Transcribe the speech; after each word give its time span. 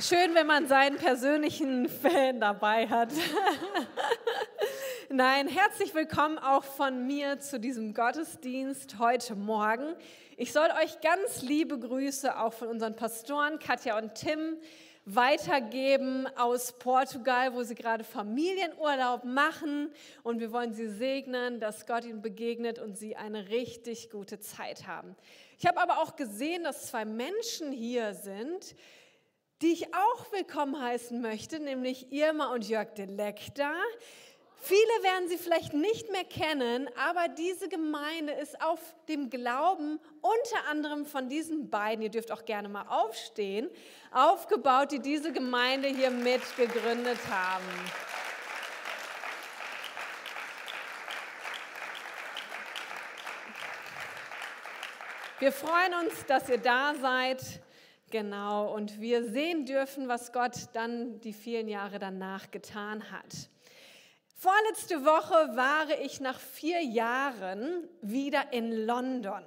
Schön, 0.00 0.34
wenn 0.34 0.48
man 0.48 0.66
seinen 0.66 0.96
persönlichen 0.96 1.88
Fan 2.02 2.40
dabei 2.40 2.88
hat. 2.88 3.12
Nein, 5.08 5.46
herzlich 5.46 5.94
willkommen 5.94 6.36
auch 6.36 6.64
von 6.64 7.06
mir 7.06 7.38
zu 7.38 7.60
diesem 7.60 7.94
Gottesdienst 7.94 8.98
heute 8.98 9.36
Morgen. 9.36 9.94
Ich 10.36 10.52
soll 10.52 10.66
euch 10.82 11.00
ganz 11.00 11.42
liebe 11.42 11.78
Grüße 11.78 12.36
auch 12.40 12.54
von 12.54 12.66
unseren 12.66 12.96
Pastoren 12.96 13.60
Katja 13.60 13.96
und 13.96 14.16
Tim 14.16 14.56
weitergeben 15.04 16.26
aus 16.36 16.72
Portugal, 16.72 17.54
wo 17.54 17.62
sie 17.62 17.76
gerade 17.76 18.02
Familienurlaub 18.02 19.22
machen. 19.22 19.92
Und 20.24 20.40
wir 20.40 20.50
wollen 20.50 20.72
sie 20.72 20.88
segnen, 20.88 21.60
dass 21.60 21.86
Gott 21.86 22.04
ihnen 22.04 22.20
begegnet 22.20 22.80
und 22.80 22.98
sie 22.98 23.14
eine 23.14 23.48
richtig 23.48 24.10
gute 24.10 24.40
Zeit 24.40 24.88
haben. 24.88 25.14
Ich 25.56 25.66
habe 25.66 25.80
aber 25.80 26.00
auch 26.02 26.16
gesehen, 26.16 26.64
dass 26.64 26.88
zwei 26.88 27.04
Menschen 27.04 27.70
hier 27.70 28.14
sind, 28.14 28.74
die 29.64 29.72
ich 29.72 29.94
auch 29.94 30.30
willkommen 30.30 30.78
heißen 30.78 31.22
möchte, 31.22 31.58
nämlich 31.58 32.12
Irma 32.12 32.52
und 32.52 32.68
Jörg 32.68 32.92
de 32.96 33.06
Lecter. 33.06 33.72
Viele 34.60 35.02
werden 35.02 35.26
sie 35.26 35.38
vielleicht 35.38 35.72
nicht 35.72 36.12
mehr 36.12 36.24
kennen, 36.24 36.86
aber 36.98 37.28
diese 37.28 37.70
Gemeinde 37.70 38.34
ist 38.34 38.60
auf 38.60 38.78
dem 39.08 39.30
Glauben 39.30 40.00
unter 40.20 40.68
anderem 40.68 41.06
von 41.06 41.30
diesen 41.30 41.70
beiden, 41.70 42.02
ihr 42.02 42.10
dürft 42.10 42.30
auch 42.30 42.44
gerne 42.44 42.68
mal 42.68 42.84
aufstehen, 42.88 43.70
aufgebaut, 44.12 44.92
die 44.92 44.98
diese 44.98 45.32
Gemeinde 45.32 45.88
hier 45.88 46.10
mitgegründet 46.10 47.20
haben. 47.30 47.64
Wir 55.38 55.52
freuen 55.52 55.94
uns, 56.04 56.26
dass 56.26 56.50
ihr 56.50 56.58
da 56.58 56.94
seid. 57.00 57.63
Genau, 58.14 58.72
und 58.72 59.00
wir 59.00 59.28
sehen 59.28 59.66
dürfen, 59.66 60.06
was 60.06 60.32
Gott 60.32 60.68
dann 60.72 61.20
die 61.22 61.32
vielen 61.32 61.66
Jahre 61.66 61.98
danach 61.98 62.52
getan 62.52 63.10
hat. 63.10 63.50
Vorletzte 64.36 65.04
Woche 65.04 65.34
war 65.56 65.98
ich 66.00 66.20
nach 66.20 66.38
vier 66.38 66.80
Jahren 66.80 67.88
wieder 68.02 68.52
in 68.52 68.70
London. 68.86 69.44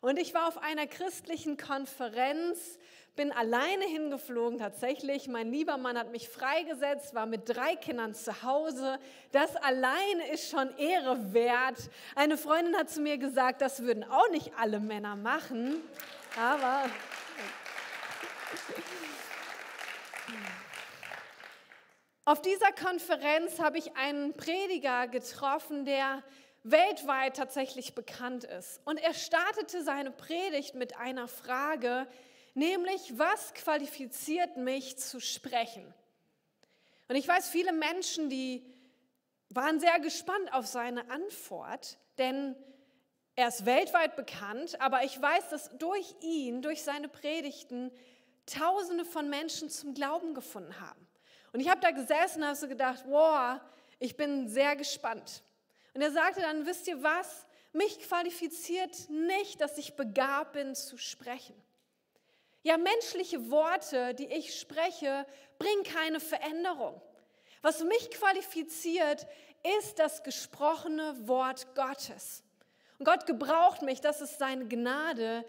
Und 0.00 0.18
ich 0.18 0.34
war 0.34 0.48
auf 0.48 0.58
einer 0.58 0.88
christlichen 0.88 1.56
Konferenz, 1.56 2.80
bin 3.14 3.30
alleine 3.30 3.84
hingeflogen 3.84 4.58
tatsächlich. 4.58 5.28
Mein 5.28 5.52
lieber 5.52 5.76
Mann 5.76 5.96
hat 5.96 6.10
mich 6.10 6.28
freigesetzt, 6.28 7.14
war 7.14 7.26
mit 7.26 7.48
drei 7.48 7.76
Kindern 7.76 8.14
zu 8.14 8.42
Hause. 8.42 8.98
Das 9.30 9.54
alleine 9.54 10.28
ist 10.32 10.50
schon 10.50 10.76
Ehre 10.76 11.32
wert. 11.32 11.88
Eine 12.16 12.36
Freundin 12.36 12.76
hat 12.76 12.90
zu 12.90 13.00
mir 13.00 13.16
gesagt, 13.16 13.60
das 13.60 13.84
würden 13.84 14.02
auch 14.02 14.28
nicht 14.30 14.50
alle 14.58 14.80
Männer 14.80 15.14
machen. 15.14 15.76
Aber 16.36 16.90
auf 22.24 22.42
dieser 22.42 22.72
Konferenz 22.72 23.60
habe 23.60 23.78
ich 23.78 23.96
einen 23.96 24.34
Prediger 24.34 25.06
getroffen, 25.06 25.84
der 25.84 26.22
weltweit 26.64 27.36
tatsächlich 27.36 27.94
bekannt 27.94 28.44
ist. 28.44 28.80
Und 28.84 28.98
er 28.98 29.14
startete 29.14 29.82
seine 29.84 30.10
Predigt 30.10 30.74
mit 30.74 30.96
einer 30.96 31.28
Frage, 31.28 32.08
nämlich, 32.54 33.16
was 33.16 33.54
qualifiziert 33.54 34.56
mich 34.56 34.98
zu 34.98 35.20
sprechen? 35.20 35.94
Und 37.08 37.14
ich 37.14 37.28
weiß, 37.28 37.48
viele 37.48 37.72
Menschen, 37.72 38.28
die 38.28 38.66
waren 39.50 39.78
sehr 39.78 40.00
gespannt 40.00 40.52
auf 40.52 40.66
seine 40.66 41.08
Antwort, 41.10 41.98
denn 42.18 42.56
er 43.36 43.48
ist 43.48 43.66
weltweit 43.66 44.16
bekannt, 44.16 44.80
aber 44.80 45.04
ich 45.04 45.20
weiß, 45.20 45.50
dass 45.50 45.70
durch 45.78 46.14
ihn, 46.22 46.62
durch 46.62 46.82
seine 46.82 47.08
Predigten, 47.08 47.92
Tausende 48.46 49.04
von 49.04 49.28
Menschen 49.28 49.68
zum 49.68 49.94
Glauben 49.94 50.34
gefunden 50.34 50.80
haben. 50.80 51.06
Und 51.52 51.60
ich 51.60 51.68
habe 51.68 51.80
da 51.80 51.90
gesessen 51.90 52.42
und 52.42 52.48
habe 52.48 52.56
so 52.56 52.68
gedacht, 52.68 53.04
wow, 53.06 53.60
ich 53.98 54.16
bin 54.16 54.48
sehr 54.48 54.76
gespannt. 54.76 55.42
Und 55.94 56.02
er 56.02 56.12
sagte 56.12 56.40
dann, 56.40 56.66
wisst 56.66 56.86
ihr 56.86 57.02
was? 57.02 57.46
Mich 57.72 57.98
qualifiziert 58.00 59.08
nicht, 59.10 59.60
dass 59.60 59.78
ich 59.78 59.96
begabt 59.96 60.52
bin 60.52 60.74
zu 60.74 60.96
sprechen. 60.96 61.54
Ja, 62.62 62.78
menschliche 62.78 63.50
Worte, 63.50 64.14
die 64.14 64.26
ich 64.26 64.58
spreche, 64.58 65.26
bringen 65.58 65.84
keine 65.84 66.20
Veränderung. 66.20 67.00
Was 67.62 67.82
mich 67.82 68.10
qualifiziert, 68.10 69.26
ist 69.78 69.98
das 69.98 70.22
gesprochene 70.22 71.26
Wort 71.26 71.74
Gottes. 71.74 72.42
Und 72.98 73.04
Gott 73.04 73.26
gebraucht 73.26 73.82
mich, 73.82 74.00
das 74.00 74.20
ist 74.20 74.38
seine 74.38 74.66
Gnade, 74.66 75.44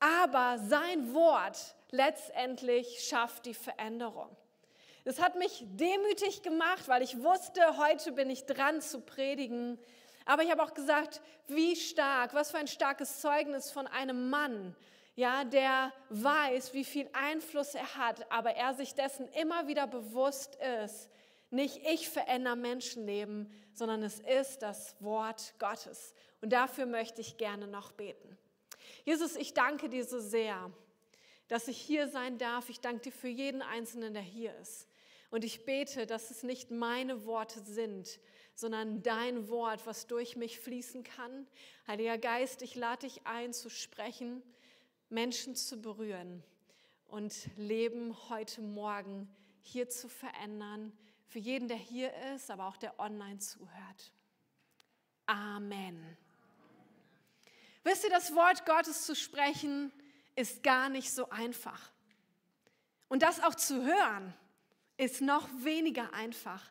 aber 0.00 0.58
sein 0.58 1.14
Wort 1.14 1.75
letztendlich 1.90 3.04
schafft 3.04 3.46
die 3.46 3.54
Veränderung. 3.54 4.36
Das 5.04 5.20
hat 5.20 5.36
mich 5.36 5.64
demütig 5.66 6.42
gemacht, 6.42 6.88
weil 6.88 7.02
ich 7.02 7.22
wusste, 7.22 7.78
heute 7.78 8.12
bin 8.12 8.28
ich 8.28 8.44
dran 8.44 8.80
zu 8.80 9.00
predigen. 9.00 9.78
Aber 10.24 10.42
ich 10.42 10.50
habe 10.50 10.62
auch 10.64 10.74
gesagt, 10.74 11.20
wie 11.46 11.76
stark, 11.76 12.34
was 12.34 12.50
für 12.50 12.58
ein 12.58 12.66
starkes 12.66 13.20
Zeugnis 13.20 13.70
von 13.70 13.86
einem 13.86 14.28
Mann, 14.30 14.74
ja, 15.14 15.44
der 15.44 15.92
weiß, 16.10 16.74
wie 16.74 16.84
viel 16.84 17.08
Einfluss 17.12 17.74
er 17.74 17.96
hat, 17.96 18.30
aber 18.30 18.50
er 18.56 18.74
sich 18.74 18.94
dessen 18.94 19.28
immer 19.28 19.68
wieder 19.68 19.86
bewusst 19.86 20.58
ist. 20.84 21.08
Nicht 21.50 21.86
ich 21.86 22.08
verändere 22.08 22.56
Menschenleben, 22.56 23.50
sondern 23.72 24.02
es 24.02 24.18
ist 24.20 24.62
das 24.62 24.96
Wort 25.00 25.54
Gottes. 25.60 26.14
Und 26.42 26.52
dafür 26.52 26.86
möchte 26.86 27.20
ich 27.20 27.38
gerne 27.38 27.68
noch 27.68 27.92
beten. 27.92 28.36
Jesus, 29.04 29.36
ich 29.36 29.54
danke 29.54 29.88
dir 29.88 30.04
so 30.04 30.18
sehr 30.18 30.70
dass 31.48 31.68
ich 31.68 31.78
hier 31.78 32.08
sein 32.08 32.38
darf. 32.38 32.68
Ich 32.68 32.80
danke 32.80 33.02
dir 33.02 33.12
für 33.12 33.28
jeden 33.28 33.62
Einzelnen, 33.62 34.14
der 34.14 34.22
hier 34.22 34.54
ist. 34.58 34.88
Und 35.30 35.44
ich 35.44 35.64
bete, 35.64 36.06
dass 36.06 36.30
es 36.30 36.42
nicht 36.42 36.70
meine 36.70 37.24
Worte 37.26 37.60
sind, 37.60 38.20
sondern 38.54 39.02
dein 39.02 39.48
Wort, 39.48 39.86
was 39.86 40.06
durch 40.06 40.36
mich 40.36 40.60
fließen 40.60 41.02
kann. 41.02 41.46
Heiliger 41.86 42.18
Geist, 42.18 42.62
ich 42.62 42.74
lade 42.74 43.06
dich 43.06 43.26
ein 43.26 43.52
zu 43.52 43.68
sprechen, 43.68 44.42
Menschen 45.08 45.54
zu 45.54 45.80
berühren 45.80 46.42
und 47.08 47.34
Leben 47.56 48.16
heute 48.28 48.62
Morgen 48.62 49.28
hier 49.62 49.88
zu 49.88 50.08
verändern. 50.08 50.92
Für 51.26 51.38
jeden, 51.38 51.68
der 51.68 51.76
hier 51.76 52.12
ist, 52.34 52.50
aber 52.50 52.66
auch 52.66 52.76
der 52.76 52.98
online 52.98 53.38
zuhört. 53.38 54.12
Amen. 55.26 56.16
Wisst 57.82 58.04
ihr, 58.04 58.10
das 58.10 58.34
Wort 58.34 58.64
Gottes 58.64 59.06
zu 59.06 59.14
sprechen, 59.14 59.92
ist 60.36 60.62
gar 60.62 60.88
nicht 60.88 61.10
so 61.10 61.28
einfach. 61.30 61.92
Und 63.08 63.22
das 63.22 63.42
auch 63.42 63.54
zu 63.54 63.84
hören, 63.84 64.34
ist 64.96 65.20
noch 65.20 65.48
weniger 65.58 66.12
einfach. 66.12 66.62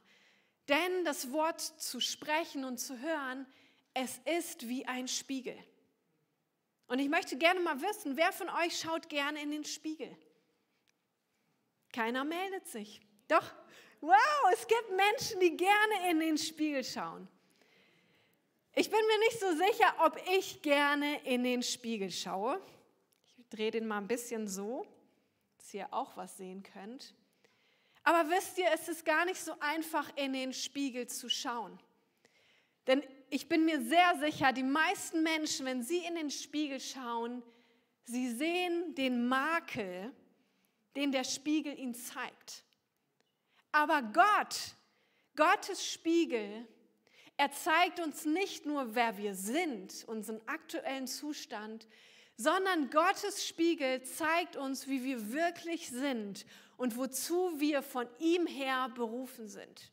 Denn 0.67 1.03
das 1.03 1.31
Wort 1.31 1.61
zu 1.61 1.99
sprechen 1.99 2.63
und 2.63 2.79
zu 2.79 2.99
hören, 2.99 3.45
es 3.93 4.19
ist 4.25 4.67
wie 4.67 4.85
ein 4.85 5.07
Spiegel. 5.07 5.57
Und 6.87 6.99
ich 6.99 7.09
möchte 7.09 7.37
gerne 7.37 7.59
mal 7.59 7.81
wissen, 7.81 8.15
wer 8.17 8.31
von 8.31 8.49
euch 8.49 8.79
schaut 8.79 9.09
gerne 9.09 9.41
in 9.41 9.51
den 9.51 9.63
Spiegel? 9.63 10.15
Keiner 11.91 12.23
meldet 12.23 12.67
sich. 12.67 13.01
Doch, 13.27 13.53
wow, 14.01 14.51
es 14.53 14.67
gibt 14.67 14.91
Menschen, 14.91 15.39
die 15.39 15.57
gerne 15.57 16.11
in 16.11 16.19
den 16.19 16.37
Spiegel 16.37 16.83
schauen. 16.83 17.27
Ich 18.75 18.89
bin 18.89 18.99
mir 18.99 19.19
nicht 19.19 19.39
so 19.39 19.51
sicher, 19.55 19.95
ob 19.99 20.19
ich 20.29 20.61
gerne 20.61 21.23
in 21.23 21.43
den 21.43 21.63
Spiegel 21.63 22.11
schaue 22.11 22.61
drehe 23.55 23.71
den 23.71 23.87
mal 23.87 23.97
ein 23.97 24.07
bisschen 24.07 24.47
so, 24.47 24.85
dass 25.57 25.73
ihr 25.73 25.93
auch 25.93 26.17
was 26.17 26.37
sehen 26.37 26.63
könnt. 26.63 27.15
Aber 28.03 28.29
wisst 28.29 28.57
ihr, 28.57 28.67
es 28.73 28.87
ist 28.87 29.05
gar 29.05 29.25
nicht 29.25 29.39
so 29.39 29.53
einfach, 29.59 30.11
in 30.15 30.33
den 30.33 30.53
Spiegel 30.53 31.07
zu 31.07 31.29
schauen. 31.29 31.79
Denn 32.85 33.03
ich 33.29 33.47
bin 33.47 33.65
mir 33.65 33.81
sehr 33.81 34.15
sicher, 34.19 34.53
die 34.53 34.63
meisten 34.63 35.23
Menschen, 35.23 35.65
wenn 35.65 35.81
sie 35.81 36.05
in 36.05 36.15
den 36.15 36.29
Spiegel 36.29 36.79
schauen, 36.79 37.41
sie 38.03 38.29
sehen 38.29 38.93
den 38.93 39.27
Makel, 39.27 40.13
den 40.95 41.11
der 41.11 41.23
Spiegel 41.23 41.77
ihnen 41.79 41.95
zeigt. 41.95 42.63
Aber 43.71 44.03
Gott, 44.03 44.75
Gottes 45.35 45.85
Spiegel, 45.85 46.67
er 47.37 47.51
zeigt 47.51 47.99
uns 47.99 48.25
nicht 48.25 48.65
nur, 48.65 48.95
wer 48.95 49.17
wir 49.17 49.33
sind, 49.33 50.05
unseren 50.07 50.41
aktuellen 50.47 51.07
Zustand, 51.07 51.87
sondern 52.37 52.89
Gottes 52.89 53.47
Spiegel 53.47 54.03
zeigt 54.03 54.55
uns, 54.55 54.87
wie 54.87 55.03
wir 55.03 55.31
wirklich 55.31 55.89
sind 55.89 56.45
und 56.77 56.97
wozu 56.97 57.59
wir 57.59 57.81
von 57.81 58.07
ihm 58.19 58.45
her 58.45 58.89
berufen 58.93 59.47
sind. 59.47 59.91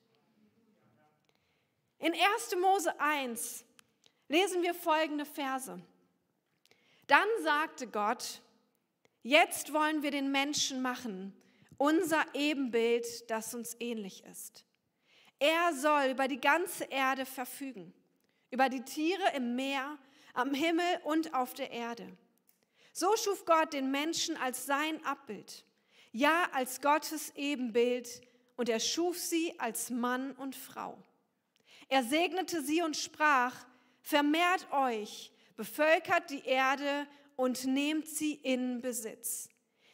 In 1.98 2.12
1. 2.12 2.56
Mose 2.60 2.98
1 2.98 3.64
lesen 4.28 4.62
wir 4.62 4.74
folgende 4.74 5.24
Verse. 5.24 5.80
Dann 7.06 7.28
sagte 7.42 7.86
Gott, 7.86 8.40
jetzt 9.22 9.72
wollen 9.72 10.02
wir 10.02 10.10
den 10.10 10.32
Menschen 10.32 10.82
machen, 10.82 11.32
unser 11.76 12.24
Ebenbild, 12.34 13.30
das 13.30 13.54
uns 13.54 13.76
ähnlich 13.78 14.24
ist. 14.24 14.64
Er 15.38 15.74
soll 15.74 16.10
über 16.10 16.28
die 16.28 16.40
ganze 16.40 16.84
Erde 16.84 17.26
verfügen, 17.26 17.92
über 18.50 18.68
die 18.68 18.82
Tiere 18.82 19.34
im 19.34 19.54
Meer, 19.56 19.98
am 20.34 20.54
Himmel 20.54 21.00
und 21.04 21.34
auf 21.34 21.54
der 21.54 21.70
Erde. 21.70 22.16
So 22.92 23.16
schuf 23.16 23.44
Gott 23.44 23.72
den 23.72 23.90
Menschen 23.90 24.36
als 24.36 24.66
sein 24.66 25.04
Abbild. 25.04 25.64
ja 26.12 26.48
als 26.52 26.80
Gottes 26.80 27.32
Ebenbild, 27.36 28.20
und 28.56 28.68
er 28.68 28.80
schuf 28.80 29.18
sie 29.18 29.58
als 29.58 29.90
Mann 29.90 30.32
und 30.32 30.54
Frau. 30.54 31.02
Er 31.88 32.04
segnete 32.04 32.62
sie 32.62 32.82
und 32.82 32.96
sprach, 32.96 33.56
vermehrt 34.02 34.70
euch, 34.72 35.32
bevölkert 35.56 36.30
die 36.30 36.44
Erde 36.44 37.06
und 37.36 37.64
nehmt 37.64 38.06
sie 38.06 38.34
in 38.34 38.80
Besitz. 38.80 39.48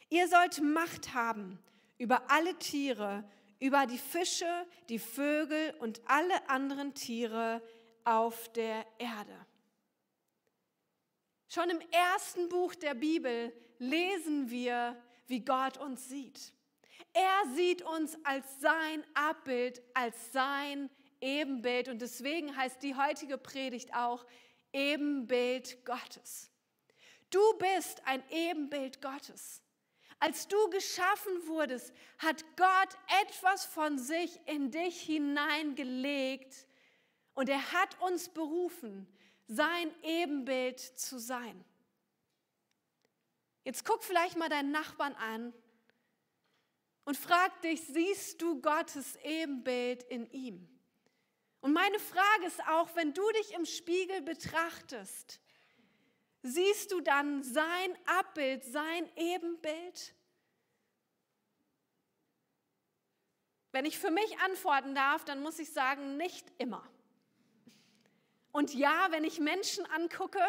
Ihr 0.09 0.27
sollt 0.27 0.61
Macht 0.61 1.13
haben 1.13 1.57
über 1.97 2.29
alle 2.29 2.57
Tiere, 2.59 3.23
über 3.59 3.85
die 3.85 3.97
Fische, 3.97 4.65
die 4.89 4.99
Vögel 4.99 5.73
und 5.79 6.01
alle 6.05 6.49
anderen 6.49 6.93
Tiere 6.93 7.61
auf 8.03 8.51
der 8.53 8.85
Erde. 8.97 9.45
Schon 11.51 11.71
im 11.71 11.81
ersten 11.91 12.47
Buch 12.47 12.75
der 12.75 12.93
Bibel 12.93 13.51
lesen 13.79 14.51
wir, 14.51 14.95
wie 15.25 15.43
Gott 15.43 15.79
uns 15.79 16.07
sieht. 16.07 16.53
Er 17.11 17.41
sieht 17.55 17.81
uns 17.81 18.17
als 18.23 18.45
sein 18.59 19.03
Abbild, 19.15 19.81
als 19.95 20.31
sein 20.31 20.91
Ebenbild. 21.19 21.89
Und 21.89 22.03
deswegen 22.03 22.55
heißt 22.55 22.83
die 22.83 22.93
heutige 22.93 23.39
Predigt 23.39 23.95
auch 23.95 24.27
Ebenbild 24.73 25.83
Gottes. 25.85 26.51
Du 27.31 27.41
bist 27.57 28.05
ein 28.05 28.23
Ebenbild 28.29 29.01
Gottes. 29.01 29.63
Als 30.19 30.47
du 30.47 30.69
geschaffen 30.69 31.47
wurdest, 31.47 31.93
hat 32.19 32.45
Gott 32.57 32.97
etwas 33.23 33.65
von 33.65 33.97
sich 33.97 34.39
in 34.45 34.69
dich 34.69 35.01
hineingelegt 35.01 36.67
und 37.33 37.49
er 37.49 37.71
hat 37.71 37.99
uns 38.01 38.29
berufen, 38.29 39.07
sein 39.49 39.91
Ebenbild 40.03 40.79
zu 40.79 41.19
sein. 41.19 41.65
Jetzt 43.63 43.83
guck 43.83 44.03
vielleicht 44.03 44.37
mal 44.37 44.47
deinen 44.47 44.71
Nachbarn 44.71 45.15
an 45.15 45.53
und 47.03 47.17
frag 47.17 47.59
dich, 47.61 47.81
siehst 47.81 48.41
du 48.41 48.61
Gottes 48.61 49.15
Ebenbild 49.23 50.03
in 50.03 50.29
ihm? 50.31 50.69
Und 51.61 51.73
meine 51.73 51.99
Frage 51.99 52.45
ist 52.45 52.63
auch, 52.67 52.95
wenn 52.95 53.13
du 53.13 53.27
dich 53.31 53.53
im 53.53 53.65
Spiegel 53.65 54.21
betrachtest, 54.21 55.41
siehst 56.43 56.91
du 56.91 57.01
dann 57.01 57.43
sein 57.43 57.97
Abbild, 58.05 58.63
sein 58.63 59.09
Ebenbild? 59.17 60.13
Wenn 63.71 63.85
ich 63.85 63.97
für 63.97 64.11
mich 64.11 64.39
antworten 64.39 64.93
darf, 64.93 65.25
dann 65.25 65.41
muss 65.41 65.57
ich 65.57 65.71
sagen, 65.73 66.17
nicht 66.17 66.51
immer. 66.59 66.87
Und 68.51 68.73
ja, 68.73 69.07
wenn 69.11 69.23
ich 69.23 69.39
Menschen 69.39 69.85
angucke, 69.87 70.43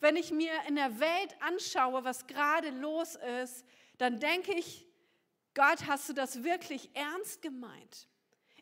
wenn 0.00 0.16
ich 0.16 0.30
mir 0.30 0.52
in 0.68 0.76
der 0.76 1.00
Welt 1.00 1.36
anschaue, 1.40 2.04
was 2.04 2.26
gerade 2.26 2.70
los 2.70 3.16
ist, 3.42 3.64
dann 3.98 4.20
denke 4.20 4.52
ich, 4.54 4.86
Gott, 5.54 5.86
hast 5.86 6.08
du 6.08 6.12
das 6.12 6.42
wirklich 6.42 6.90
ernst 6.94 7.42
gemeint? 7.42 8.08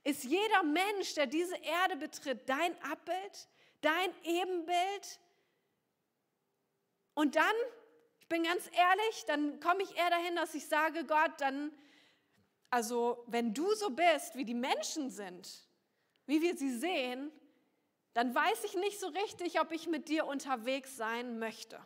Ist 0.05 0.25
jeder 0.25 0.63
Mensch, 0.63 1.15
der 1.15 1.27
diese 1.27 1.57
Erde 1.57 1.97
betritt, 1.97 2.49
dein 2.49 2.81
Abbild, 2.83 3.49
dein 3.81 4.11
Ebenbild? 4.25 5.21
Und 7.15 7.37
dann, 7.37 7.55
ich 8.21 8.29
bin 8.29 8.43
ganz 8.43 8.67
ehrlich, 8.73 9.25
dann 9.27 9.61
komme 9.61 9.83
ich 9.83 9.97
eher 9.97 10.11
dahin, 10.11 10.37
dass 10.37 10.55
ich 10.55 10.67
sage, 10.67 11.05
Gott, 11.05 11.33
dann, 11.39 11.73
also 12.71 13.25
wenn 13.27 13.55
du 13.55 13.75
so 13.75 13.91
bist, 13.91 14.35
wie 14.35 14.45
die 14.45 14.55
Menschen 14.55 15.11
sind, 15.11 15.67
wie 16.27 16.43
wir 16.43 16.57
sie 16.57 16.77
sehen, 16.77 17.31
dann 18.15 18.35
weiß 18.35 18.65
ich 18.65 18.75
nicht 18.75 19.01
so 19.01 19.09
richtig, 19.09 19.61
ob 19.61 19.73
ich 19.73 19.87
mit 19.87 20.09
dir 20.09 20.27
unterwegs 20.27 20.97
sein 20.97 21.39
möchte. 21.39 21.81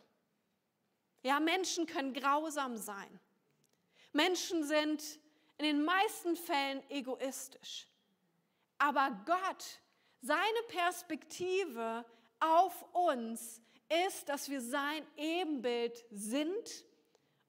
Ja, 1.23 1.39
Menschen 1.39 1.85
können 1.85 2.13
grausam 2.13 2.77
sein. 2.77 3.19
Menschen 4.13 4.63
sind 4.63 5.19
in 5.57 5.65
den 5.65 5.83
meisten 5.83 6.35
Fällen 6.35 6.83
egoistisch. 6.89 7.87
Aber 8.77 9.23
Gott, 9.25 9.79
seine 10.21 10.63
Perspektive 10.67 12.05
auf 12.39 12.85
uns 12.93 13.61
ist, 14.07 14.29
dass 14.29 14.49
wir 14.49 14.61
sein 14.61 15.05
Ebenbild 15.15 16.05
sind 16.11 16.85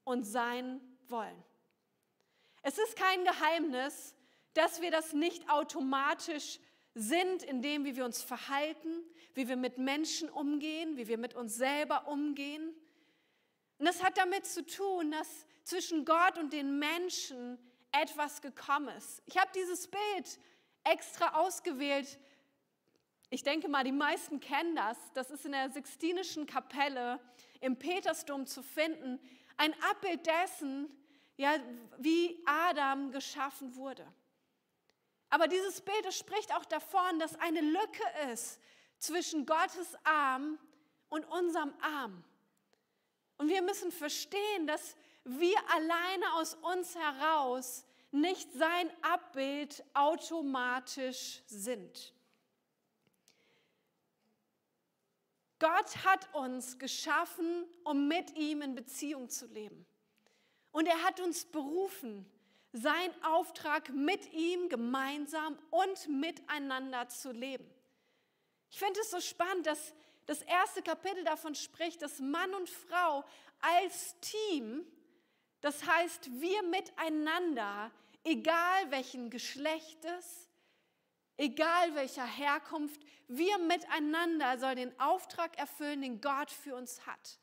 und 0.04 0.24
sein 0.24 0.80
wollen. 1.08 1.44
Es 2.62 2.78
ist 2.78 2.96
kein 2.96 3.24
Geheimnis, 3.24 4.14
dass 4.54 4.80
wir 4.80 4.90
das 4.90 5.12
nicht 5.12 5.48
automatisch 5.50 6.58
sind 6.94 7.42
in 7.42 7.62
dem, 7.62 7.84
wie 7.84 7.96
wir 7.96 8.04
uns 8.04 8.22
verhalten, 8.22 9.02
wie 9.34 9.48
wir 9.48 9.56
mit 9.56 9.78
Menschen 9.78 10.28
umgehen, 10.28 10.96
wie 10.96 11.06
wir 11.06 11.18
mit 11.18 11.34
uns 11.34 11.54
selber 11.54 12.08
umgehen. 12.08 12.74
Und 13.78 13.86
das 13.86 14.02
hat 14.02 14.18
damit 14.18 14.46
zu 14.46 14.66
tun, 14.66 15.12
dass 15.12 15.46
zwischen 15.62 16.04
Gott 16.04 16.38
und 16.38 16.52
den 16.52 16.78
Menschen 16.78 17.58
etwas 17.92 18.42
gekommen 18.42 18.88
ist. 18.96 19.22
Ich 19.26 19.38
habe 19.38 19.50
dieses 19.54 19.88
Bild 19.88 20.38
extra 20.84 21.34
ausgewählt. 21.40 22.18
Ich 23.30 23.42
denke 23.42 23.68
mal, 23.68 23.84
die 23.84 23.92
meisten 23.92 24.40
kennen 24.40 24.74
das. 24.74 24.96
Das 25.12 25.30
ist 25.30 25.44
in 25.44 25.52
der 25.52 25.70
Sixtinischen 25.70 26.46
Kapelle 26.46 27.20
im 27.60 27.76
Petersdom 27.78 28.46
zu 28.46 28.62
finden. 28.62 29.20
Ein 29.56 29.74
Abbild 29.90 30.26
dessen, 30.26 30.88
ja, 31.36 31.54
wie 31.98 32.42
Adam 32.46 33.10
geschaffen 33.10 33.76
wurde. 33.76 34.06
Aber 35.30 35.48
dieses 35.48 35.80
Bild 35.80 36.12
spricht 36.12 36.54
auch 36.54 36.64
davon, 36.64 37.18
dass 37.18 37.36
eine 37.36 37.60
Lücke 37.60 38.02
ist 38.32 38.60
zwischen 38.98 39.46
Gottes 39.46 39.94
Arm 40.04 40.58
und 41.08 41.24
unserem 41.26 41.74
Arm. 41.80 42.24
Und 43.36 43.48
wir 43.48 43.62
müssen 43.62 43.92
verstehen, 43.92 44.66
dass 44.66 44.96
wir 45.24 45.56
alleine 45.70 46.34
aus 46.34 46.54
uns 46.54 46.94
heraus 46.94 47.84
nicht 48.10 48.52
sein 48.54 48.90
Abbild 49.02 49.84
automatisch 49.94 51.42
sind. 51.46 52.14
Gott 55.58 56.04
hat 56.04 56.32
uns 56.34 56.78
geschaffen, 56.78 57.66
um 57.84 58.08
mit 58.08 58.36
ihm 58.36 58.62
in 58.62 58.74
Beziehung 58.74 59.28
zu 59.28 59.46
leben. 59.46 59.86
Und 60.70 60.86
er 60.86 61.02
hat 61.02 61.20
uns 61.20 61.44
berufen, 61.44 62.30
sein 62.82 63.10
Auftrag 63.24 63.90
mit 63.90 64.32
ihm 64.32 64.68
gemeinsam 64.68 65.58
und 65.70 66.08
miteinander 66.08 67.08
zu 67.08 67.32
leben. 67.32 67.68
Ich 68.70 68.78
finde 68.78 69.00
es 69.00 69.10
so 69.10 69.20
spannend, 69.20 69.66
dass 69.66 69.94
das 70.26 70.42
erste 70.42 70.82
Kapitel 70.82 71.24
davon 71.24 71.54
spricht, 71.54 72.02
dass 72.02 72.20
Mann 72.20 72.54
und 72.54 72.68
Frau 72.68 73.24
als 73.60 74.14
Team, 74.20 74.84
das 75.60 75.86
heißt 75.86 76.30
wir 76.40 76.62
miteinander, 76.64 77.90
egal 78.24 78.90
welchen 78.90 79.30
Geschlechtes, 79.30 80.48
egal 81.38 81.94
welcher 81.94 82.26
Herkunft, 82.26 83.00
wir 83.26 83.58
miteinander 83.58 84.58
sollen 84.58 84.76
den 84.76 85.00
Auftrag 85.00 85.58
erfüllen, 85.58 86.02
den 86.02 86.20
Gott 86.20 86.50
für 86.50 86.74
uns 86.74 87.06
hat. 87.06 87.38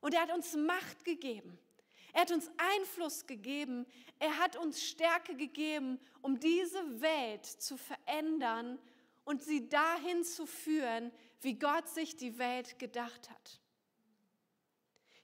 Und 0.00 0.14
er 0.14 0.22
hat 0.22 0.32
uns 0.32 0.54
Macht 0.54 1.04
gegeben. 1.04 1.58
Er 2.12 2.22
hat 2.22 2.32
uns 2.32 2.50
Einfluss 2.56 3.26
gegeben. 3.26 3.86
Er 4.18 4.38
hat 4.38 4.56
uns 4.56 4.82
Stärke 4.82 5.34
gegeben, 5.34 6.00
um 6.22 6.40
diese 6.40 7.00
Welt 7.00 7.46
zu 7.46 7.76
verändern 7.76 8.78
und 9.24 9.42
sie 9.42 9.68
dahin 9.68 10.24
zu 10.24 10.46
führen, 10.46 11.12
wie 11.40 11.58
Gott 11.58 11.88
sich 11.88 12.16
die 12.16 12.38
Welt 12.38 12.78
gedacht 12.78 13.30
hat. 13.30 13.60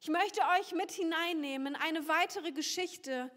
Ich 0.01 0.09
möchte 0.09 0.41
euch 0.59 0.73
mit 0.73 0.93
hineinnehmen 0.93 1.69
in 1.69 1.77
eine 1.77 2.07
weitere 2.07 2.53
Geschichte 2.53 3.31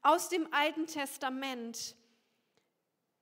aus 0.00 0.30
dem 0.30 0.50
Alten 0.52 0.86
Testament, 0.86 1.94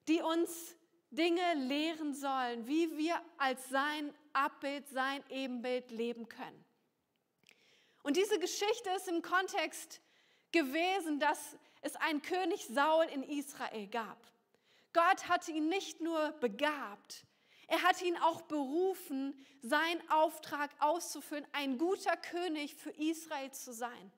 die 0.06 0.22
uns 0.22 0.76
Dinge 1.10 1.54
lehren 1.54 2.14
sollen, 2.14 2.66
wie 2.66 2.96
wir 2.96 3.20
als 3.38 3.68
sein 3.68 4.14
Abbild, 4.32 4.88
sein 4.88 5.22
Ebenbild 5.28 5.90
leben 5.90 6.28
können. 6.28 6.64
Und 8.02 8.16
diese 8.16 8.38
Geschichte 8.38 8.90
ist 8.96 9.08
im 9.08 9.22
Kontext 9.22 10.00
gewesen, 10.50 11.18
dass 11.18 11.56
es 11.82 11.96
einen 11.96 12.22
König 12.22 12.66
Saul 12.66 13.04
in 13.06 13.22
Israel 13.22 13.86
gab. 13.88 14.18
Gott 14.92 15.28
hatte 15.28 15.52
ihn 15.52 15.68
nicht 15.68 16.00
nur 16.00 16.32
begabt, 16.40 17.24
er 17.68 17.82
hatte 17.82 18.04
ihn 18.04 18.18
auch 18.18 18.42
berufen, 18.42 19.34
seinen 19.62 20.10
Auftrag 20.10 20.70
auszufüllen, 20.78 21.46
ein 21.52 21.78
guter 21.78 22.16
König 22.18 22.74
für 22.74 22.90
Israel 22.90 23.50
zu 23.52 23.72
sein. 23.72 24.12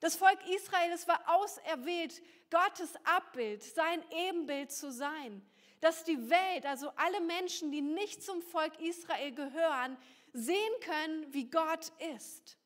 Das 0.00 0.16
Volk 0.16 0.38
Israel, 0.48 0.90
es 0.92 1.06
war 1.06 1.22
auserwählt, 1.26 2.22
Gottes 2.50 2.94
Abbild, 3.04 3.62
sein 3.62 4.02
Ebenbild 4.10 4.72
zu 4.72 4.90
sein. 4.90 5.46
Dass 5.80 6.04
die 6.04 6.30
Welt, 6.30 6.64
also 6.64 6.90
alle 6.96 7.20
Menschen, 7.20 7.70
die 7.72 7.82
nicht 7.82 8.22
zum 8.22 8.40
Volk 8.40 8.80
Israel 8.80 9.32
gehören, 9.32 9.96
sehen 10.32 10.72
können, 10.80 11.32
wie 11.32 11.50
Gott 11.50 11.92
ist. 12.16 12.56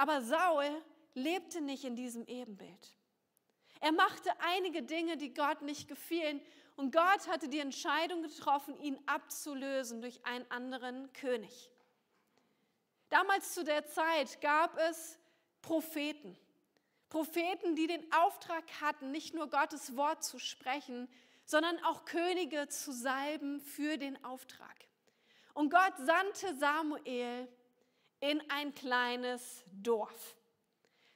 Aber 0.00 0.22
Saul 0.22 0.64
lebte 1.12 1.60
nicht 1.60 1.84
in 1.84 1.94
diesem 1.94 2.24
Ebenbild. 2.24 2.94
Er 3.80 3.92
machte 3.92 4.30
einige 4.38 4.82
Dinge, 4.82 5.18
die 5.18 5.34
Gott 5.34 5.60
nicht 5.60 5.88
gefielen. 5.88 6.40
Und 6.74 6.90
Gott 6.90 7.28
hatte 7.28 7.50
die 7.50 7.58
Entscheidung 7.58 8.22
getroffen, 8.22 8.80
ihn 8.80 8.98
abzulösen 9.04 10.00
durch 10.00 10.24
einen 10.24 10.50
anderen 10.50 11.12
König. 11.12 11.70
Damals 13.10 13.52
zu 13.52 13.62
der 13.62 13.84
Zeit 13.88 14.40
gab 14.40 14.74
es 14.78 15.18
Propheten. 15.60 16.34
Propheten, 17.10 17.76
die 17.76 17.86
den 17.86 18.10
Auftrag 18.10 18.64
hatten, 18.80 19.10
nicht 19.10 19.34
nur 19.34 19.50
Gottes 19.50 19.98
Wort 19.98 20.24
zu 20.24 20.38
sprechen, 20.38 21.10
sondern 21.44 21.78
auch 21.84 22.06
Könige 22.06 22.68
zu 22.68 22.90
salben 22.90 23.60
für 23.60 23.98
den 23.98 24.24
Auftrag. 24.24 24.76
Und 25.52 25.68
Gott 25.68 25.92
sandte 25.98 26.56
Samuel 26.56 27.48
in 28.20 28.42
ein 28.50 28.74
kleines 28.74 29.64
Dorf. 29.72 30.36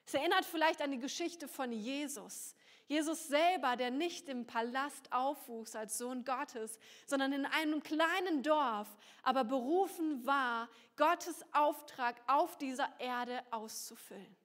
Es 0.06 0.14
erinnert 0.14 0.44
vielleicht 0.44 0.82
an 0.82 0.90
die 0.90 0.99
Geschichte 0.99 1.49
von 1.49 1.73
Jesus. 1.73 2.54
Jesus 2.87 3.28
selber, 3.28 3.76
der 3.76 3.90
nicht 3.90 4.28
im 4.28 4.46
Palast 4.46 5.11
aufwuchs 5.11 5.75
als 5.75 5.96
Sohn 5.96 6.25
Gottes, 6.25 6.78
sondern 7.06 7.32
in 7.32 7.46
einem 7.46 7.82
kleinen 7.82 8.42
Dorf, 8.42 8.88
aber 9.23 9.44
berufen 9.44 10.26
war, 10.26 10.68
Gottes 10.96 11.42
Auftrag 11.52 12.16
auf 12.26 12.58
dieser 12.58 12.88
Erde 13.00 13.42
auszufüllen. 13.50 14.37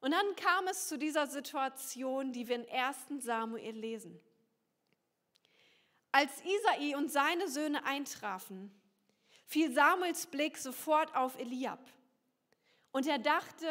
Und 0.00 0.12
dann 0.12 0.36
kam 0.36 0.66
es 0.68 0.88
zu 0.88 0.98
dieser 0.98 1.26
Situation, 1.26 2.32
die 2.32 2.46
wir 2.48 2.56
in 2.56 2.68
1 2.68 3.24
Samuel 3.24 3.76
lesen. 3.76 4.20
Als 6.10 6.32
Isai 6.44 6.96
und 6.96 7.10
seine 7.10 7.48
Söhne 7.48 7.84
eintrafen, 7.84 8.72
fiel 9.48 9.72
Samuels 9.72 10.26
Blick 10.26 10.58
sofort 10.58 11.16
auf 11.16 11.38
Eliab. 11.38 11.80
Und 12.92 13.06
er 13.06 13.18
dachte, 13.18 13.66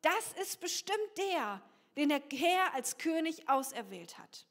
das 0.00 0.32
ist 0.40 0.60
bestimmt 0.60 1.18
der, 1.18 1.60
den 1.96 2.08
der 2.08 2.22
Herr 2.32 2.72
als 2.72 2.98
König 2.98 3.48
auserwählt 3.48 4.16
hat. 4.16 4.46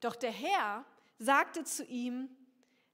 Doch 0.00 0.14
der 0.14 0.30
Herr 0.30 0.84
sagte 1.18 1.64
zu 1.64 1.84
ihm, 1.86 2.28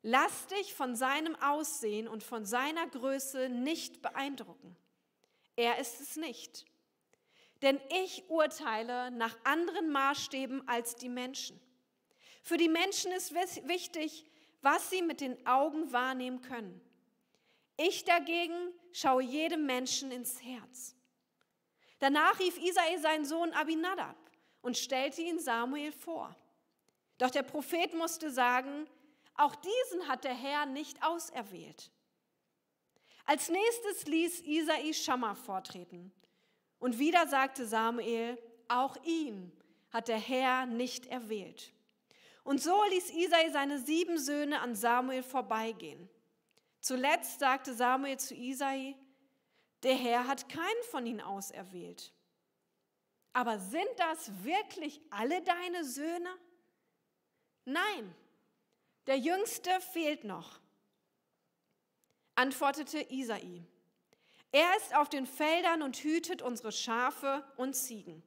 lass 0.03 0.47
dich 0.47 0.73
von 0.73 0.95
seinem 0.95 1.35
Aussehen 1.43 2.07
und 2.07 2.23
von 2.23 2.45
seiner 2.45 2.87
Größe 2.87 3.49
nicht 3.49 4.01
beeindrucken. 4.01 4.77
Er 5.57 5.79
ist 5.79 6.01
es 6.01 6.15
nicht. 6.15 6.65
Denn 7.61 7.81
ich 8.05 8.29
urteile 8.31 9.11
nach 9.11 9.37
anderen 9.43 9.91
Maßstäben 9.91 10.67
als 10.69 10.95
die 10.95 11.09
Menschen. 11.09 11.61
Für 12.45 12.57
die 12.57 12.69
Menschen 12.69 13.11
ist 13.13 13.35
wichtig, 13.35 14.25
was 14.63 14.91
sie 14.91 15.03
mit 15.03 15.21
den 15.21 15.47
Augen 15.47 15.93
wahrnehmen 15.93 16.41
können. 16.41 16.81
Ich 17.77 18.05
dagegen 18.05 18.73
schaue 18.93 19.23
jedem 19.23 19.67
Menschen 19.67 20.11
ins 20.11 20.43
Herz. 20.43 20.95
Danach 21.99 22.39
rief 22.39 22.59
Isai 22.59 22.99
seinen 22.99 23.25
Sohn 23.25 23.53
Abinadab 23.53 24.17
und 24.61 24.77
stellte 24.77 25.21
ihn 25.23 25.39
Samuel 25.39 25.93
vor. 25.93 26.35
Doch 27.19 27.31
der 27.31 27.43
Prophet 27.43 27.95
musste 27.95 28.31
sagen, 28.31 28.89
auch 29.35 29.55
diesen 29.57 30.09
hat 30.09 30.25
der 30.25 30.35
Herr 30.35 30.67
nicht 30.67 31.03
auserwählt. 31.03 31.91
Als 33.25 33.49
nächstes 33.49 34.07
ließ 34.07 34.41
Isai 34.41 34.93
Schammer 34.93 35.37
vortreten. 35.37 36.13
Und 36.79 36.99
wieder 36.99 37.29
sagte 37.29 37.67
Samuel, 37.67 38.37
auch 38.69 38.97
ihn 39.05 39.53
hat 39.91 40.09
der 40.09 40.19
Herr 40.19 40.67
nicht 40.67 41.07
erwählt. 41.07 41.73
Und 42.45 42.61
so 42.61 42.83
ließ 42.91 43.11
Isai 43.11 43.51
seine 43.51 43.79
sieben 43.79 44.19
Söhne 44.19 44.61
an 44.61 44.75
Samuel 44.75 45.23
vorbeigehen. 45.23 46.09
Zuletzt 46.81 47.39
sagte 47.39 47.75
Samuel 47.75 48.19
zu 48.19 48.35
Isai, 48.35 48.97
der 49.83 49.95
Herr 49.95 50.27
hat 50.27 50.49
keinen 50.49 50.83
von 50.91 51.07
ihnen 51.07 51.21
auserwählt. 51.21 52.13
Aber 53.33 53.59
sind 53.59 53.89
das 53.97 54.45
wirklich 54.45 55.01
alle 55.11 55.41
deine 55.43 55.85
Söhne? 55.85 56.29
Nein, 57.65 58.15
der 59.07 59.19
jüngste 59.19 59.71
fehlt 59.93 60.25
noch, 60.25 60.61
antwortete 62.35 63.01
Isai. 63.11 63.65
Er 64.51 64.77
ist 64.77 64.95
auf 64.95 65.09
den 65.09 65.27
Feldern 65.27 65.83
und 65.83 65.97
hütet 65.97 66.43
unsere 66.43 66.73
Schafe 66.73 67.45
und 67.57 67.75
Ziegen. 67.75 68.23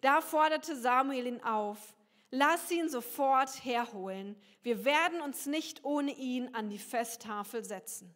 Da 0.00 0.20
forderte 0.20 0.76
Samuel 0.76 1.26
ihn 1.26 1.42
auf, 1.42 1.94
lass 2.34 2.70
ihn 2.70 2.88
sofort 2.88 3.64
herholen. 3.64 4.36
Wir 4.62 4.84
werden 4.84 5.20
uns 5.20 5.46
nicht 5.46 5.84
ohne 5.84 6.12
ihn 6.12 6.54
an 6.54 6.68
die 6.68 6.78
Festtafel 6.78 7.64
setzen. 7.64 8.14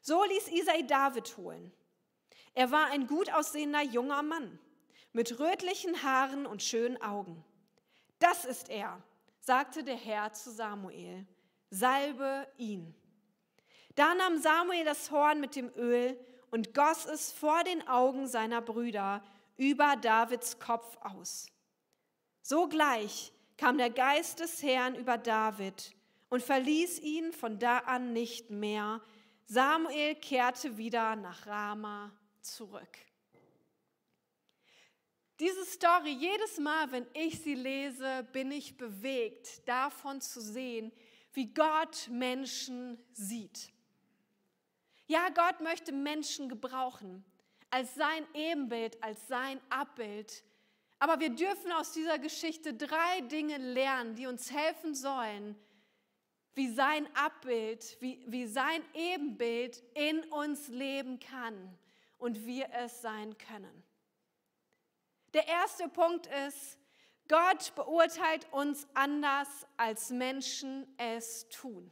So 0.00 0.22
ließ 0.24 0.48
Isai 0.48 0.82
David 0.82 1.36
holen. 1.38 1.72
Er 2.52 2.70
war 2.70 2.86
ein 2.86 3.06
gut 3.06 3.32
aussehender 3.32 3.82
junger 3.82 4.22
Mann 4.22 4.58
mit 5.12 5.38
rötlichen 5.40 6.02
Haaren 6.02 6.44
und 6.44 6.62
schönen 6.62 7.00
Augen. 7.00 7.42
Das 8.18 8.44
ist 8.44 8.68
er, 8.68 9.02
sagte 9.40 9.82
der 9.82 9.96
Herr 9.96 10.32
zu 10.32 10.50
Samuel. 10.50 11.26
Salbe 11.70 12.46
ihn. 12.58 12.94
Da 13.94 14.14
nahm 14.14 14.38
Samuel 14.38 14.84
das 14.84 15.10
Horn 15.10 15.40
mit 15.40 15.56
dem 15.56 15.72
Öl 15.76 16.18
und 16.50 16.74
goss 16.74 17.06
es 17.06 17.32
vor 17.32 17.64
den 17.64 17.88
Augen 17.88 18.28
seiner 18.28 18.60
Brüder 18.60 19.24
über 19.56 19.96
Davids 19.96 20.58
Kopf 20.58 20.96
aus. 21.00 21.53
Sogleich 22.46 23.32
kam 23.56 23.78
der 23.78 23.88
Geist 23.88 24.40
des 24.40 24.62
Herrn 24.62 24.96
über 24.96 25.16
David 25.16 25.94
und 26.28 26.42
verließ 26.42 26.98
ihn 26.98 27.32
von 27.32 27.58
da 27.58 27.78
an 27.78 28.12
nicht 28.12 28.50
mehr, 28.50 29.00
Samuel 29.46 30.14
kehrte 30.14 30.76
wieder 30.76 31.16
nach 31.16 31.46
Rama 31.46 32.12
zurück. 32.42 32.98
Diese 35.40 35.64
Story, 35.64 36.10
jedes 36.10 36.58
Mal, 36.58 36.92
wenn 36.92 37.06
ich 37.14 37.40
sie 37.40 37.54
lese, 37.54 38.28
bin 38.30 38.52
ich 38.52 38.76
bewegt, 38.76 39.66
davon 39.66 40.20
zu 40.20 40.42
sehen, 40.42 40.92
wie 41.32 41.46
Gott 41.46 42.08
Menschen 42.10 43.02
sieht. 43.14 43.72
Ja, 45.06 45.30
Gott 45.30 45.62
möchte 45.62 45.92
Menschen 45.92 46.50
gebrauchen 46.50 47.24
als 47.70 47.94
sein 47.94 48.26
Ebenbild, 48.34 49.02
als 49.02 49.26
sein 49.28 49.62
Abbild. 49.70 50.44
Aber 50.98 51.20
wir 51.20 51.30
dürfen 51.30 51.72
aus 51.72 51.92
dieser 51.92 52.18
Geschichte 52.18 52.74
drei 52.74 53.20
Dinge 53.22 53.58
lernen, 53.58 54.14
die 54.14 54.26
uns 54.26 54.50
helfen 54.50 54.94
sollen, 54.94 55.56
wie 56.54 56.72
sein 56.72 57.08
Abbild, 57.14 57.96
wie, 58.00 58.24
wie 58.26 58.46
sein 58.46 58.82
Ebenbild 58.94 59.82
in 59.94 60.24
uns 60.32 60.68
leben 60.68 61.18
kann 61.18 61.76
und 62.18 62.46
wir 62.46 62.68
es 62.72 63.02
sein 63.02 63.36
können. 63.38 63.82
Der 65.34 65.48
erste 65.48 65.88
Punkt 65.88 66.28
ist, 66.46 66.78
Gott 67.28 67.74
beurteilt 67.74 68.46
uns 68.52 68.86
anders, 68.94 69.48
als 69.76 70.10
Menschen 70.10 70.86
es 70.98 71.48
tun. 71.48 71.90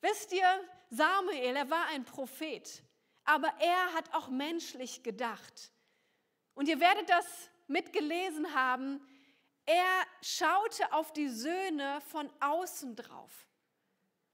Wisst 0.00 0.32
ihr, 0.32 0.60
Samuel, 0.90 1.56
er 1.56 1.70
war 1.70 1.86
ein 1.86 2.04
Prophet, 2.04 2.82
aber 3.24 3.52
er 3.58 3.94
hat 3.94 4.14
auch 4.14 4.28
menschlich 4.28 5.02
gedacht. 5.02 5.72
Und 6.58 6.66
ihr 6.66 6.80
werdet 6.80 7.08
das 7.08 7.50
mitgelesen 7.68 8.52
haben, 8.52 9.00
er 9.64 10.04
schaute 10.22 10.92
auf 10.92 11.12
die 11.12 11.28
Söhne 11.28 12.00
von 12.00 12.28
außen 12.40 12.96
drauf. 12.96 13.46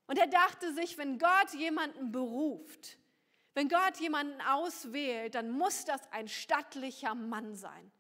Und 0.07 0.19
er 0.19 0.27
dachte 0.27 0.73
sich, 0.73 0.97
wenn 0.97 1.19
Gott 1.19 1.53
jemanden 1.53 2.13
beruft, 2.13 2.97
wenn 3.53 3.69
Gott 3.69 3.99
jemanden 3.99 4.41
auswählt, 4.41 5.35
dann 5.35 5.51
muss 5.51 5.85
das 5.85 6.01
ein 6.13 6.27
stattlicher 6.27 7.15
Mann 7.15 7.57
sein. 7.57 7.93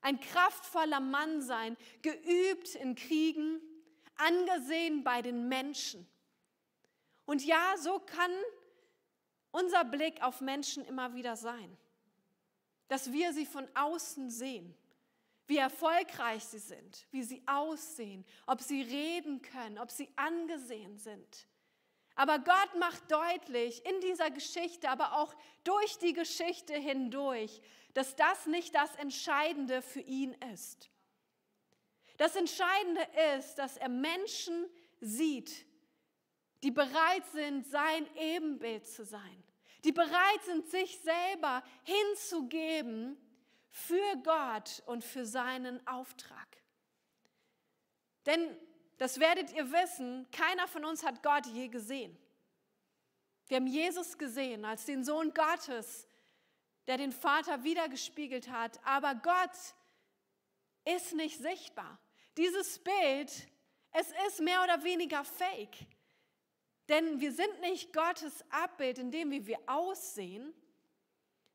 Ein 0.00 0.20
kraftvoller 0.20 1.00
Mann 1.00 1.42
sein, 1.42 1.76
geübt 2.02 2.76
in 2.76 2.94
Kriegen, 2.94 3.60
angesehen 4.14 5.02
bei 5.02 5.22
den 5.22 5.48
Menschen. 5.48 6.08
Und 7.24 7.44
ja, 7.44 7.74
so 7.78 7.98
kann 7.98 8.30
unser 9.50 9.84
Blick 9.84 10.22
auf 10.22 10.40
Menschen 10.40 10.84
immer 10.84 11.16
wieder 11.16 11.34
sein, 11.34 11.76
dass 12.88 13.12
wir 13.12 13.32
sie 13.32 13.46
von 13.46 13.68
außen 13.74 14.30
sehen 14.30 14.76
wie 15.46 15.58
erfolgreich 15.58 16.44
sie 16.44 16.58
sind, 16.58 17.06
wie 17.10 17.22
sie 17.22 17.42
aussehen, 17.46 18.24
ob 18.46 18.60
sie 18.60 18.82
reden 18.82 19.42
können, 19.42 19.78
ob 19.78 19.90
sie 19.90 20.08
angesehen 20.16 20.98
sind. 20.98 21.46
Aber 22.16 22.38
Gott 22.38 22.74
macht 22.78 23.10
deutlich 23.10 23.84
in 23.84 24.00
dieser 24.00 24.30
Geschichte, 24.30 24.88
aber 24.88 25.18
auch 25.18 25.34
durch 25.64 25.98
die 25.98 26.14
Geschichte 26.14 26.74
hindurch, 26.74 27.60
dass 27.94 28.16
das 28.16 28.46
nicht 28.46 28.74
das 28.74 28.94
Entscheidende 28.96 29.82
für 29.82 30.00
ihn 30.00 30.32
ist. 30.52 30.90
Das 32.16 32.34
Entscheidende 32.34 33.06
ist, 33.36 33.56
dass 33.56 33.76
er 33.76 33.90
Menschen 33.90 34.66
sieht, 35.00 35.66
die 36.62 36.70
bereit 36.70 37.26
sind, 37.32 37.66
sein 37.66 38.08
Ebenbild 38.16 38.86
zu 38.86 39.04
sein, 39.04 39.44
die 39.86 39.92
bereit 39.92 40.42
sind, 40.44 40.68
sich 40.68 40.98
selber 40.98 41.62
hinzugeben 41.84 43.16
für 43.68 44.16
Gott 44.24 44.82
und 44.86 45.04
für 45.04 45.24
seinen 45.24 45.86
Auftrag. 45.86 46.48
Denn, 48.26 48.58
das 48.98 49.20
werdet 49.20 49.52
ihr 49.52 49.70
wissen, 49.70 50.28
keiner 50.32 50.66
von 50.66 50.84
uns 50.84 51.04
hat 51.04 51.22
Gott 51.22 51.46
je 51.46 51.68
gesehen. 51.68 52.18
Wir 53.46 53.58
haben 53.58 53.68
Jesus 53.68 54.18
gesehen 54.18 54.64
als 54.64 54.86
den 54.86 55.04
Sohn 55.04 55.32
Gottes, 55.32 56.08
der 56.88 56.96
den 56.96 57.12
Vater 57.12 57.62
wiedergespiegelt 57.62 58.50
hat. 58.50 58.84
Aber 58.84 59.14
Gott 59.14 59.56
ist 60.84 61.14
nicht 61.14 61.38
sichtbar. 61.38 62.00
Dieses 62.36 62.80
Bild, 62.80 63.30
es 63.92 64.12
ist 64.26 64.40
mehr 64.40 64.64
oder 64.64 64.82
weniger 64.82 65.22
fake. 65.22 65.86
Denn 66.88 67.20
wir 67.20 67.32
sind 67.32 67.60
nicht 67.60 67.92
Gottes 67.92 68.44
Abbild 68.50 68.98
in 68.98 69.10
dem, 69.10 69.30
wie 69.30 69.46
wir 69.46 69.58
aussehen, 69.66 70.54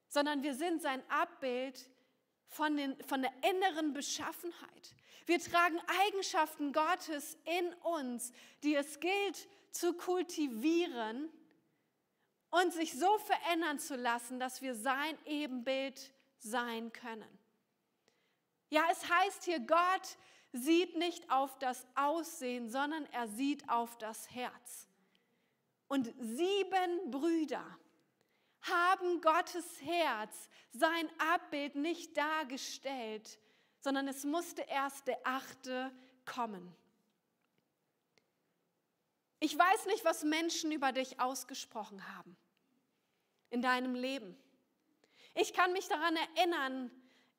sondern 0.08 0.44
wir 0.44 0.54
sind 0.54 0.82
sein 0.82 1.02
Abbild 1.10 1.90
von, 2.48 2.76
den, 2.76 3.02
von 3.04 3.22
der 3.22 3.32
inneren 3.50 3.94
Beschaffenheit. 3.94 4.96
Wir 5.26 5.40
tragen 5.40 5.80
Eigenschaften 6.06 6.74
Gottes 6.74 7.38
in 7.46 7.74
uns, 7.84 8.34
die 8.64 8.76
es 8.76 9.00
gilt 9.00 9.48
zu 9.72 9.94
kultivieren 9.94 11.32
und 12.50 12.74
sich 12.74 13.00
so 13.00 13.18
verändern 13.20 13.80
zu 13.80 13.96
lassen, 13.96 14.40
dass 14.40 14.62
wir 14.62 14.76
sein 14.76 15.18
Ebenbild 15.26 16.12
sein 16.38 16.92
können. 16.92 17.40
Ja, 18.70 18.84
es 18.92 19.10
heißt 19.10 19.46
hier, 19.46 19.60
Gott 19.62 20.18
sieht 20.52 20.98
nicht 20.98 21.30
auf 21.32 21.58
das 21.60 21.86
Aussehen, 21.96 22.70
sondern 22.70 23.06
er 23.14 23.28
sieht 23.30 23.70
auf 23.70 23.98
das 23.98 24.30
Herz. 24.32 24.88
Und 25.92 26.10
sieben 26.22 27.12
Brüder 27.12 27.66
haben 28.62 29.20
Gottes 29.20 29.82
Herz, 29.82 30.48
sein 30.72 31.10
Abbild 31.34 31.76
nicht 31.76 32.16
dargestellt, 32.16 33.38
sondern 33.82 34.08
es 34.08 34.24
musste 34.24 34.62
erst 34.62 35.08
der 35.08 35.20
achte 35.26 35.92
kommen. 36.24 36.74
Ich 39.42 39.58
weiß 39.58 39.88
nicht, 39.88 40.06
was 40.06 40.24
Menschen 40.24 40.72
über 40.72 40.94
dich 40.94 41.20
ausgesprochen 41.20 42.02
haben 42.16 42.38
in 43.50 43.62
deinem 43.62 43.94
Leben. 43.94 44.38
Ich 45.36 45.52
kann 45.52 45.74
mich 45.74 45.90
daran 45.90 46.16
erinnern, 46.16 46.90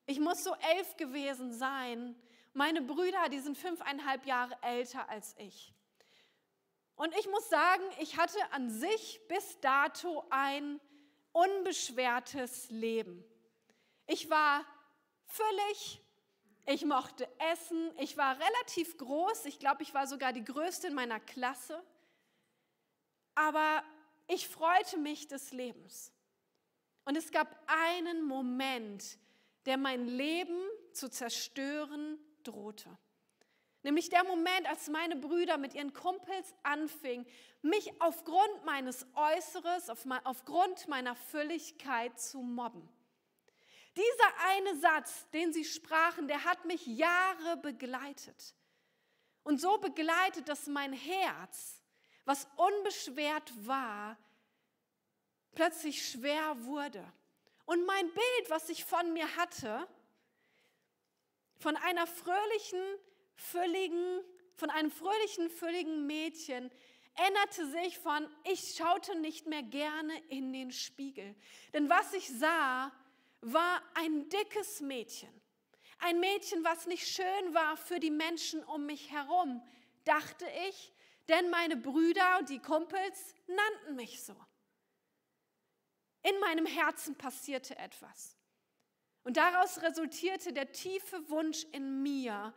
ich 0.05 0.19
muss 0.19 0.43
so 0.43 0.53
elf 0.75 0.95
gewesen 0.97 1.51
sein. 1.53 2.15
Meine 2.53 2.83
Brüder, 2.83 3.29
die 3.29 3.39
sind 3.39 3.57
fünfeinhalb 3.57 4.27
Jahre 4.27 4.55
älter 4.61 5.09
als 5.09 5.33
ich. 5.39 5.73
Und 6.95 7.13
ich 7.17 7.27
muss 7.27 7.49
sagen, 7.49 7.83
ich 7.99 8.17
hatte 8.17 8.37
an 8.51 8.69
sich 8.69 9.21
bis 9.27 9.59
dato 9.59 10.25
ein 10.29 10.79
unbeschwertes 11.31 12.69
Leben. 12.69 13.23
Ich 14.05 14.29
war 14.29 14.65
völlig, 15.25 16.01
ich 16.65 16.85
mochte 16.85 17.27
essen, 17.51 17.91
ich 17.97 18.17
war 18.17 18.37
relativ 18.39 18.97
groß, 18.97 19.45
ich 19.45 19.59
glaube, 19.59 19.83
ich 19.83 19.93
war 19.93 20.07
sogar 20.07 20.33
die 20.33 20.43
größte 20.43 20.87
in 20.87 20.93
meiner 20.93 21.19
Klasse, 21.19 21.83
aber 23.35 23.83
ich 24.27 24.47
freute 24.47 24.97
mich 24.97 25.27
des 25.27 25.51
Lebens. 25.51 26.13
Und 27.05 27.17
es 27.17 27.31
gab 27.31 27.57
einen 27.67 28.23
Moment, 28.23 29.17
der 29.65 29.77
mein 29.77 30.07
Leben 30.07 30.61
zu 30.93 31.09
zerstören 31.09 32.17
drohte. 32.43 32.97
Nämlich 33.83 34.09
der 34.09 34.23
Moment, 34.23 34.67
als 34.67 34.87
meine 34.87 35.17
Brüder 35.17 35.57
mit 35.57 35.73
ihren 35.73 35.93
Kumpels 35.93 36.55
anfingen, 36.63 37.27
mich 37.61 37.91
aufgrund 38.01 38.65
meines 38.65 39.05
Äußeres, 39.13 39.89
aufgrund 40.23 40.87
meiner 40.87 41.15
Fülligkeit 41.15 42.17
zu 42.19 42.39
mobben. 42.39 42.87
Dieser 43.95 44.39
eine 44.47 44.79
Satz, 44.79 45.29
den 45.31 45.53
sie 45.53 45.65
sprachen, 45.65 46.27
der 46.27 46.45
hat 46.45 46.65
mich 46.65 46.87
Jahre 46.87 47.57
begleitet. 47.57 48.55
Und 49.43 49.59
so 49.59 49.77
begleitet, 49.77 50.47
dass 50.47 50.67
mein 50.67 50.93
Herz, 50.93 51.81
was 52.25 52.47
unbeschwert 52.55 53.51
war, 53.67 54.17
plötzlich 55.53 56.09
schwer 56.09 56.63
wurde. 56.63 57.03
Und 57.65 57.85
mein 57.85 58.07
Bild, 58.07 58.49
was 58.49 58.69
ich 58.69 58.85
von 58.85 59.13
mir 59.13 59.35
hatte, 59.35 59.87
von 61.57 61.75
einer 61.77 62.07
fröhlichen, 62.07 62.81
fülligen, 63.35 64.21
von 64.55 64.69
einem 64.69 64.91
fröhlichen, 64.91 65.49
fülligen 65.49 66.05
Mädchen 66.05 66.71
änderte 67.15 67.67
sich 67.69 67.99
von, 67.99 68.27
ich 68.43 68.75
schaute 68.75 69.15
nicht 69.19 69.47
mehr 69.47 69.63
gerne 69.63 70.17
in 70.29 70.51
den 70.51 70.71
Spiegel. 70.71 71.35
Denn 71.73 71.89
was 71.89 72.13
ich 72.13 72.27
sah, 72.27 72.91
war 73.41 73.81
ein 73.93 74.29
dickes 74.29 74.81
Mädchen. 74.81 75.29
Ein 75.99 76.19
Mädchen, 76.19 76.63
was 76.63 76.87
nicht 76.87 77.07
schön 77.07 77.53
war 77.53 77.77
für 77.77 77.99
die 77.99 78.11
Menschen 78.11 78.63
um 78.63 78.85
mich 78.85 79.11
herum, 79.11 79.61
dachte 80.05 80.45
ich, 80.67 80.91
denn 81.29 81.49
meine 81.49 81.77
Brüder 81.77 82.39
und 82.39 82.49
die 82.49 82.59
Kumpels 82.59 83.35
nannten 83.47 83.95
mich 83.95 84.23
so. 84.23 84.35
In 86.23 86.39
meinem 86.39 86.65
Herzen 86.65 87.15
passierte 87.15 87.77
etwas. 87.77 88.37
Und 89.23 89.37
daraus 89.37 89.81
resultierte 89.81 90.51
der 90.51 90.71
tiefe 90.71 91.29
Wunsch 91.29 91.65
in 91.71 92.01
mir, 92.01 92.53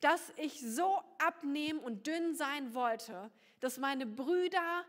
dass 0.00 0.32
ich 0.36 0.60
so 0.60 1.02
abnehmen 1.18 1.80
und 1.80 2.06
dünn 2.06 2.34
sein 2.34 2.74
wollte, 2.74 3.30
dass 3.60 3.78
meine 3.78 4.06
Brüder 4.06 4.84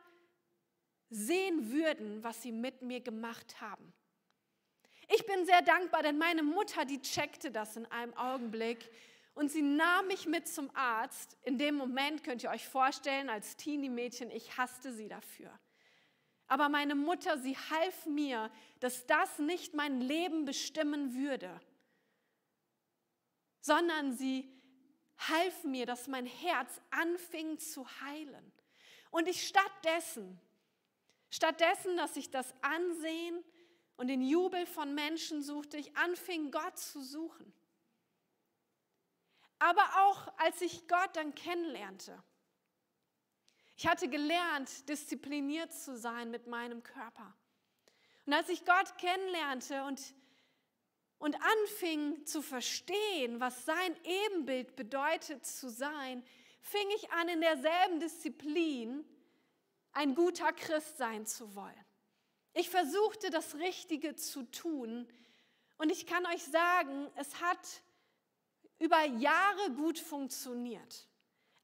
sehen 1.10 1.72
würden, 1.72 2.24
was 2.24 2.41
sie 2.41 2.52
mit 2.52 2.82
mir 2.82 3.02
gemacht 3.02 3.60
haben. 3.62 3.93
Ich 5.12 5.26
bin 5.26 5.45
sehr 5.45 5.63
dankbar, 5.63 6.04
denn 6.04 6.19
meine 6.19 6.43
Mutter, 6.43 6.86
die 6.86 7.02
checkte 7.02 7.50
das 7.50 7.76
in 7.76 7.88
einem 7.88 8.13
Augenblick 8.15 8.89
und 9.34 9.50
sie 9.52 9.63
nahm 9.63 10.08
mich 10.08 10.28
mit 10.28 10.48
zum 10.48 10.69
Arzt. 10.76 11.36
In 11.43 11.58
dem 11.58 11.76
Moment 11.76 12.24
könnt 12.24 12.43
ihr 12.43 12.52
euch 12.52 12.67
vorstellen, 12.67 13.30
als 13.30 13.58
Teenie-Mädchen, 13.58 14.30
ich 14.30 14.58
hasste 14.58 14.93
sie 14.93 15.08
dafür. 15.08 15.52
Aber 16.48 16.69
meine 16.69 16.93
Mutter, 16.93 17.39
sie 17.39 17.56
half 17.56 18.06
mir, 18.06 18.52
dass 18.80 19.08
das 19.08 19.39
nicht 19.39 19.74
mein 19.74 20.02
Leben 20.02 20.45
bestimmen 20.45 21.15
würde, 21.15 21.60
sondern 23.62 24.13
sie 24.13 24.52
half 25.27 25.63
mir, 25.63 25.86
dass 25.86 26.08
mein 26.08 26.25
Herz 26.25 26.82
anfing 26.91 27.60
zu 27.60 27.86
heilen. 28.01 28.51
Und 29.12 29.27
ich 29.27 29.47
stattdessen, 29.47 30.39
stattdessen, 31.29 31.97
dass 31.97 32.15
ich 32.15 32.32
das 32.32 32.53
Ansehen 32.62 33.43
und 33.97 34.08
den 34.08 34.21
Jubel 34.21 34.65
von 34.65 34.95
Menschen 34.95 35.41
suchte, 35.41 35.77
ich 35.77 35.95
anfing 35.97 36.51
Gott 36.51 36.77
zu 36.77 37.03
suchen. 37.03 37.53
Aber 39.60 39.84
auch 39.97 40.34
als 40.38 40.62
ich 40.62 40.88
Gott 40.88 41.15
dann 41.15 41.36
kennenlernte, 41.36 42.23
ich 43.75 43.88
hatte 43.88 44.10
gelernt, 44.10 44.89
diszipliniert 44.89 45.73
zu 45.73 45.97
sein 45.97 46.32
mit 46.32 46.47
meinem 46.47 46.84
Körper. 46.84 47.34
Und 48.25 48.34
als 48.34 48.49
ich 48.49 48.65
Gott 48.65 48.97
kennenlernte 48.97 49.84
und 49.84 50.13
und 51.19 51.36
anfing 51.36 52.25
zu 52.25 52.41
verstehen, 52.41 53.39
was 53.39 53.65
sein 53.65 53.95
Ebenbild 54.03 54.75
bedeutet 54.75 55.45
zu 55.45 55.69
sein, 55.69 56.23
fing 56.62 56.88
ich 56.95 57.12
an, 57.12 57.29
in 57.29 57.41
derselben 57.41 57.99
Disziplin 57.99 59.05
ein 59.91 60.15
guter 60.15 60.51
Christ 60.53 60.97
sein 60.97 61.25
zu 61.25 61.55
wollen. 61.55 61.86
Ich 62.53 62.69
versuchte, 62.69 63.29
das 63.29 63.55
Richtige 63.55 64.15
zu 64.15 64.43
tun 64.43 65.08
und 65.77 65.91
ich 65.91 66.08
kann 66.08 66.25
euch 66.25 66.43
sagen, 66.43 67.10
es 67.15 67.41
hat 67.41 67.82
über 68.79 69.03
Jahre 69.05 69.71
gut 69.71 69.99
funktioniert. 69.99 71.08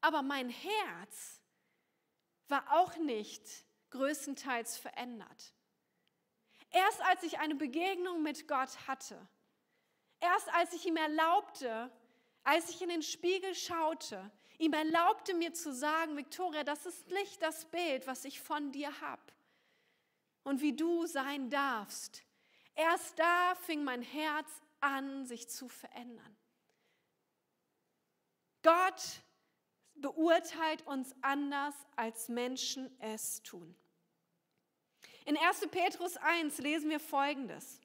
Aber 0.01 0.21
mein 0.21 0.49
Herz 0.49 1.41
war 2.47 2.71
auch 2.73 2.95
nicht 2.97 3.65
größtenteils 3.89 4.77
verändert. 4.77 5.53
Erst 6.71 7.01
als 7.03 7.23
ich 7.23 7.39
eine 7.39 7.55
Begegnung 7.55 8.21
mit 8.21 8.47
Gott 8.47 8.87
hatte, 8.87 9.27
Erst 10.19 10.53
als 10.53 10.73
ich 10.73 10.85
ihm 10.85 10.97
erlaubte, 10.97 11.91
als 12.43 12.69
ich 12.69 12.81
in 12.81 12.89
den 12.89 13.03
Spiegel 13.03 13.53
schaute, 13.55 14.31
ihm 14.57 14.73
erlaubte 14.73 15.33
mir 15.33 15.53
zu 15.53 15.73
sagen, 15.73 16.15
Victoria, 16.17 16.63
das 16.63 16.85
ist 16.85 17.07
nicht 17.09 17.41
das 17.41 17.65
Bild, 17.65 18.07
was 18.07 18.25
ich 18.25 18.39
von 18.39 18.71
dir 18.71 19.01
habe 19.01 19.21
und 20.43 20.61
wie 20.61 20.73
du 20.73 21.05
sein 21.05 21.49
darfst. 21.49 22.23
Erst 22.75 23.19
da 23.19 23.55
fing 23.55 23.83
mein 23.83 24.01
Herz 24.01 24.49
an, 24.79 25.25
sich 25.25 25.49
zu 25.49 25.67
verändern. 25.67 26.37
Gott 28.61 29.21
beurteilt 29.95 30.85
uns 30.87 31.15
anders, 31.21 31.75
als 31.95 32.29
Menschen 32.29 32.95
es 32.99 33.41
tun. 33.43 33.75
In 35.25 35.37
1. 35.37 35.67
Petrus 35.71 36.17
1 36.17 36.59
lesen 36.59 36.89
wir 36.89 36.99
Folgendes. 36.99 37.79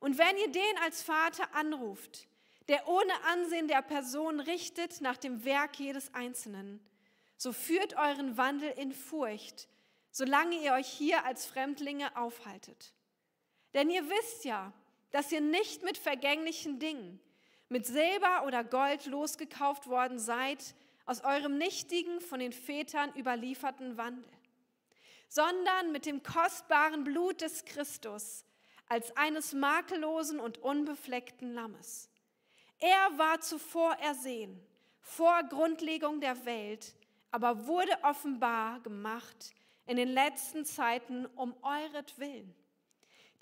Und 0.00 0.18
wenn 0.18 0.36
ihr 0.36 0.50
den 0.50 0.78
als 0.84 1.02
Vater 1.02 1.54
anruft, 1.54 2.28
der 2.68 2.86
ohne 2.86 3.24
Ansehen 3.24 3.66
der 3.66 3.82
Person 3.82 4.40
richtet 4.40 5.00
nach 5.00 5.16
dem 5.16 5.44
Werk 5.44 5.78
jedes 5.78 6.12
Einzelnen, 6.14 6.80
so 7.36 7.52
führt 7.52 7.96
euren 7.96 8.36
Wandel 8.36 8.70
in 8.76 8.92
Furcht, 8.92 9.68
solange 10.10 10.56
ihr 10.62 10.72
euch 10.72 10.88
hier 10.88 11.24
als 11.24 11.46
Fremdlinge 11.46 12.16
aufhaltet. 12.16 12.92
Denn 13.74 13.90
ihr 13.90 14.08
wisst 14.08 14.44
ja, 14.44 14.72
dass 15.10 15.32
ihr 15.32 15.40
nicht 15.40 15.82
mit 15.82 15.96
vergänglichen 15.96 16.78
Dingen, 16.78 17.20
mit 17.68 17.86
Silber 17.86 18.44
oder 18.46 18.64
Gold 18.64 19.06
losgekauft 19.06 19.86
worden 19.86 20.18
seid 20.18 20.74
aus 21.06 21.22
eurem 21.24 21.56
nichtigen, 21.56 22.20
von 22.20 22.40
den 22.40 22.52
Vätern 22.52 23.14
überlieferten 23.16 23.96
Wandel, 23.96 24.30
sondern 25.28 25.92
mit 25.92 26.06
dem 26.06 26.22
kostbaren 26.22 27.04
Blut 27.04 27.40
des 27.40 27.64
Christus, 27.64 28.44
als 28.88 29.16
eines 29.16 29.52
makellosen 29.52 30.40
und 30.40 30.58
unbefleckten 30.58 31.52
Lammes. 31.52 32.10
Er 32.78 33.18
war 33.18 33.40
zuvor 33.40 33.94
ersehen, 33.94 34.60
vor 35.00 35.42
Grundlegung 35.44 36.20
der 36.20 36.44
Welt, 36.44 36.94
aber 37.30 37.66
wurde 37.66 37.96
offenbar 38.02 38.80
gemacht 38.80 39.52
in 39.86 39.96
den 39.96 40.08
letzten 40.08 40.64
Zeiten 40.64 41.26
um 41.26 41.54
euretwillen. 41.62 42.54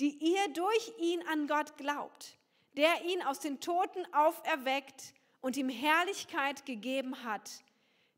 die 0.00 0.10
ihr 0.10 0.48
durch 0.52 0.92
ihn 0.98 1.22
an 1.28 1.46
Gott 1.46 1.76
glaubt, 1.76 2.36
der 2.76 3.04
ihn 3.04 3.22
aus 3.22 3.40
den 3.40 3.60
Toten 3.60 4.04
auferweckt 4.12 5.14
und 5.40 5.56
ihm 5.56 5.68
Herrlichkeit 5.68 6.66
gegeben 6.66 7.24
hat, 7.24 7.50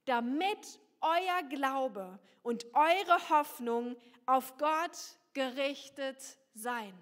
damit 0.05 0.81
euer 1.01 1.43
Glaube 1.49 2.19
und 2.43 2.67
eure 2.75 3.29
Hoffnung 3.29 3.97
auf 4.27 4.57
Gott 4.59 4.99
gerichtet 5.35 6.21
sein. 6.55 6.93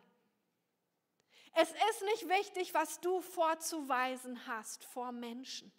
Es 1.59 1.71
ist 1.71 2.03
nicht 2.03 2.29
wichtig, 2.29 2.75
was 2.75 3.01
du 3.01 3.23
vorzuweisen 3.23 4.47
hast 4.47 4.85
vor 4.85 5.11
Menschen. 5.11 5.73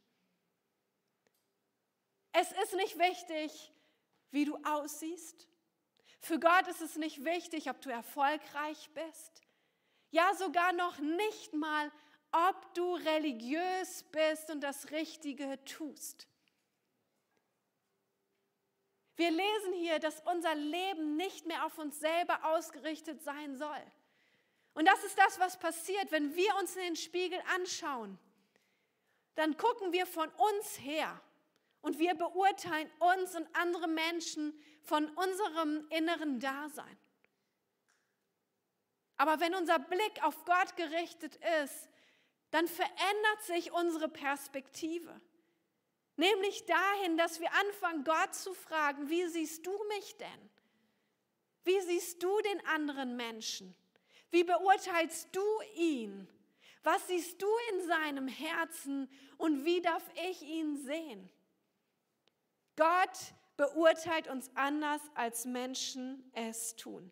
Es 2.32 2.52
ist 2.52 2.74
nicht 2.74 2.98
wichtig, 2.98 3.72
wie 4.32 4.46
du 4.46 4.58
aussiehst. 4.64 5.48
Für 6.20 6.40
Gott 6.40 6.68
ist 6.68 6.82
es 6.82 6.96
nicht 6.96 7.24
wichtig, 7.24 7.70
ob 7.70 7.80
du 7.82 7.92
erfolgreich 7.92 8.90
bist. 8.96 9.44
Ja, 10.10 10.34
sogar 10.34 10.74
noch 10.74 10.98
nicht 10.98 11.54
mal, 11.54 11.92
ob 12.32 12.74
du 12.74 12.96
religiös 12.96 14.04
bist 14.12 14.50
und 14.50 14.62
das 14.62 14.90
Richtige 14.90 15.64
tust. 15.66 16.28
Wir 19.16 19.30
lesen 19.30 19.74
hier, 19.74 20.00
dass 20.00 20.22
unser 20.22 20.56
Leben 20.56 21.18
nicht 21.18 21.46
mehr 21.46 21.68
auf 21.68 21.78
uns 21.78 22.00
selber 22.00 22.46
ausgerichtet 22.46 23.22
sein 23.22 23.58
soll. 23.58 23.92
Und 24.78 24.86
das 24.86 25.04
ist 25.04 25.18
das, 25.18 25.40
was 25.40 25.58
passiert, 25.58 26.12
wenn 26.12 26.36
wir 26.36 26.56
uns 26.58 26.76
in 26.76 26.84
den 26.84 26.96
Spiegel 26.96 27.42
anschauen. 27.56 28.20
Dann 29.34 29.58
gucken 29.58 29.92
wir 29.92 30.06
von 30.06 30.30
uns 30.30 30.80
her 30.80 31.20
und 31.82 31.98
wir 31.98 32.14
beurteilen 32.14 32.88
uns 33.00 33.36
und 33.36 33.48
andere 33.56 33.88
Menschen 33.88 34.54
von 34.84 35.10
unserem 35.16 35.88
inneren 35.90 36.40
Dasein. 36.40 36.96
Aber 39.18 39.40
wenn 39.40 39.56
unser 39.56 39.80
Blick 39.80 40.24
auf 40.24 40.46
Gott 40.46 40.76
gerichtet 40.76 41.40
ist, 41.64 41.90
dann 42.52 42.68
verändert 42.68 43.42
sich 43.46 43.72
unsere 43.72 44.10
Perspektive. 44.10 45.20
Nämlich 46.18 46.68
dahin, 46.68 47.18
dass 47.18 47.40
wir 47.40 47.52
anfangen, 47.52 48.04
Gott 48.04 48.36
zu 48.36 48.54
fragen, 48.54 49.10
wie 49.10 49.26
siehst 49.26 49.66
du 49.66 49.76
mich 49.96 50.18
denn? 50.18 50.50
Wie 51.64 51.82
siehst 51.82 52.22
du 52.22 52.40
den 52.42 52.64
anderen 52.68 53.16
Menschen? 53.16 53.76
Wie 54.32 54.44
beurteilst 54.44 55.30
du 55.36 55.44
ihn? 55.76 56.28
Was 56.84 57.08
siehst 57.08 57.42
du 57.42 57.48
in 57.72 57.88
seinem 57.88 58.28
Herzen 58.28 59.10
und 59.38 59.66
wie 59.66 59.82
darf 59.82 60.04
ich 60.30 60.42
ihn 60.42 60.78
sehen? 60.78 61.30
Gott 62.76 63.34
beurteilt 63.58 64.28
uns 64.28 64.50
anders, 64.56 65.02
als 65.16 65.46
Menschen 65.46 66.32
es 66.34 66.76
tun. 66.76 67.12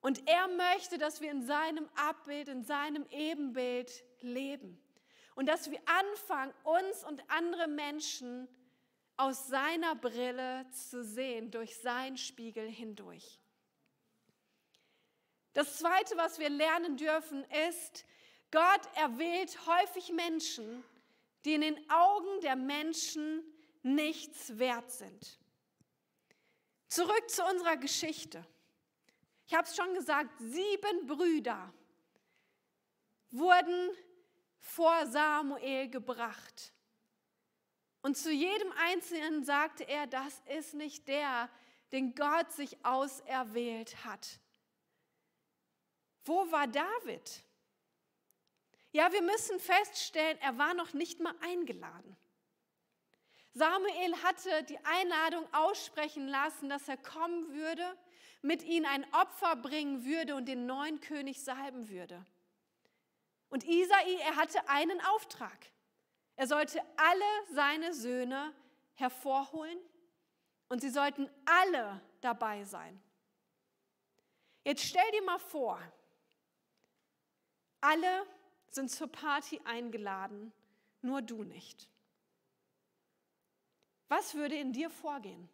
Und 0.00 0.28
er 0.28 0.48
möchte, 0.48 0.98
dass 0.98 1.20
wir 1.20 1.30
in 1.30 1.46
seinem 1.46 1.88
Abbild, 1.94 2.48
in 2.48 2.64
seinem 2.64 3.06
Ebenbild 3.10 4.02
leben. 4.20 4.82
Und 5.36 5.46
dass 5.46 5.70
wir 5.70 5.80
anfangen, 5.86 6.52
uns 6.64 7.04
und 7.04 7.22
andere 7.30 7.68
Menschen 7.68 8.48
aus 9.16 9.46
seiner 9.46 9.94
Brille 9.94 10.66
zu 10.72 11.04
sehen, 11.04 11.50
durch 11.50 11.76
seinen 11.78 12.16
Spiegel 12.16 12.68
hindurch. 12.68 13.41
Das 15.52 15.78
Zweite, 15.78 16.16
was 16.16 16.38
wir 16.38 16.48
lernen 16.48 16.96
dürfen, 16.96 17.44
ist, 17.68 18.06
Gott 18.50 18.88
erwählt 18.96 19.66
häufig 19.66 20.12
Menschen, 20.12 20.84
die 21.44 21.54
in 21.54 21.60
den 21.62 21.90
Augen 21.90 22.40
der 22.40 22.56
Menschen 22.56 23.42
nichts 23.82 24.58
wert 24.58 24.90
sind. 24.90 25.38
Zurück 26.88 27.28
zu 27.28 27.44
unserer 27.44 27.76
Geschichte. 27.76 28.46
Ich 29.46 29.54
habe 29.54 29.66
es 29.66 29.76
schon 29.76 29.94
gesagt, 29.94 30.30
sieben 30.38 31.06
Brüder 31.06 31.72
wurden 33.30 33.90
vor 34.60 35.06
Samuel 35.06 35.88
gebracht. 35.88 36.72
Und 38.02 38.16
zu 38.16 38.30
jedem 38.30 38.72
Einzelnen 38.72 39.44
sagte 39.44 39.84
er, 39.84 40.06
das 40.06 40.42
ist 40.56 40.74
nicht 40.74 41.08
der, 41.08 41.48
den 41.92 42.14
Gott 42.14 42.52
sich 42.52 42.84
auserwählt 42.84 44.04
hat. 44.04 44.40
Wo 46.24 46.50
war 46.50 46.66
David? 46.66 47.42
Ja, 48.92 49.10
wir 49.12 49.22
müssen 49.22 49.58
feststellen, 49.58 50.38
er 50.40 50.58
war 50.58 50.74
noch 50.74 50.92
nicht 50.92 51.20
mal 51.20 51.34
eingeladen. 51.40 52.16
Samuel 53.54 54.16
hatte 54.22 54.64
die 54.64 54.78
Einladung 54.84 55.46
aussprechen 55.52 56.28
lassen, 56.28 56.68
dass 56.68 56.88
er 56.88 56.96
kommen 56.96 57.52
würde, 57.52 57.96
mit 58.40 58.62
ihnen 58.62 58.86
ein 58.86 59.06
Opfer 59.14 59.56
bringen 59.56 60.04
würde 60.04 60.34
und 60.34 60.46
den 60.46 60.66
neuen 60.66 61.00
König 61.00 61.42
salben 61.42 61.88
würde. 61.88 62.24
Und 63.48 63.64
Isai, 63.64 64.14
er 64.20 64.36
hatte 64.36 64.68
einen 64.68 65.00
Auftrag. 65.02 65.58
Er 66.36 66.46
sollte 66.46 66.80
alle 66.96 67.54
seine 67.54 67.92
Söhne 67.92 68.54
hervorholen 68.94 69.78
und 70.68 70.80
sie 70.80 70.88
sollten 70.88 71.30
alle 71.44 72.00
dabei 72.20 72.64
sein. 72.64 73.02
Jetzt 74.64 74.84
stell 74.84 75.10
dir 75.12 75.22
mal 75.22 75.38
vor, 75.38 75.80
alle 77.82 78.26
sind 78.68 78.90
zur 78.90 79.08
Party 79.08 79.60
eingeladen, 79.64 80.52
nur 81.02 81.20
du 81.20 81.42
nicht. 81.42 81.88
Was 84.08 84.34
würde 84.34 84.56
in 84.56 84.72
dir 84.72 84.88
vorgehen? 84.88 85.48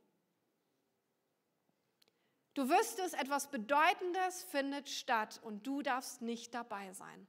Du 2.55 2.69
wüsstest, 2.69 3.14
etwas 3.14 3.51
Bedeutendes 3.51 4.43
findet 4.45 4.88
statt 4.88 5.41
und 5.43 5.67
du 5.67 5.83
darfst 5.83 6.23
nicht 6.23 6.55
dabei 6.55 6.93
sein. 6.93 7.27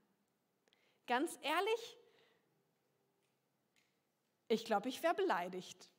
Ganz 1.05 1.37
ehrlich, 1.41 1.97
ich 4.47 4.65
glaube, 4.65 4.89
ich 4.89 5.03
wäre 5.03 5.13
beleidigt. 5.13 5.89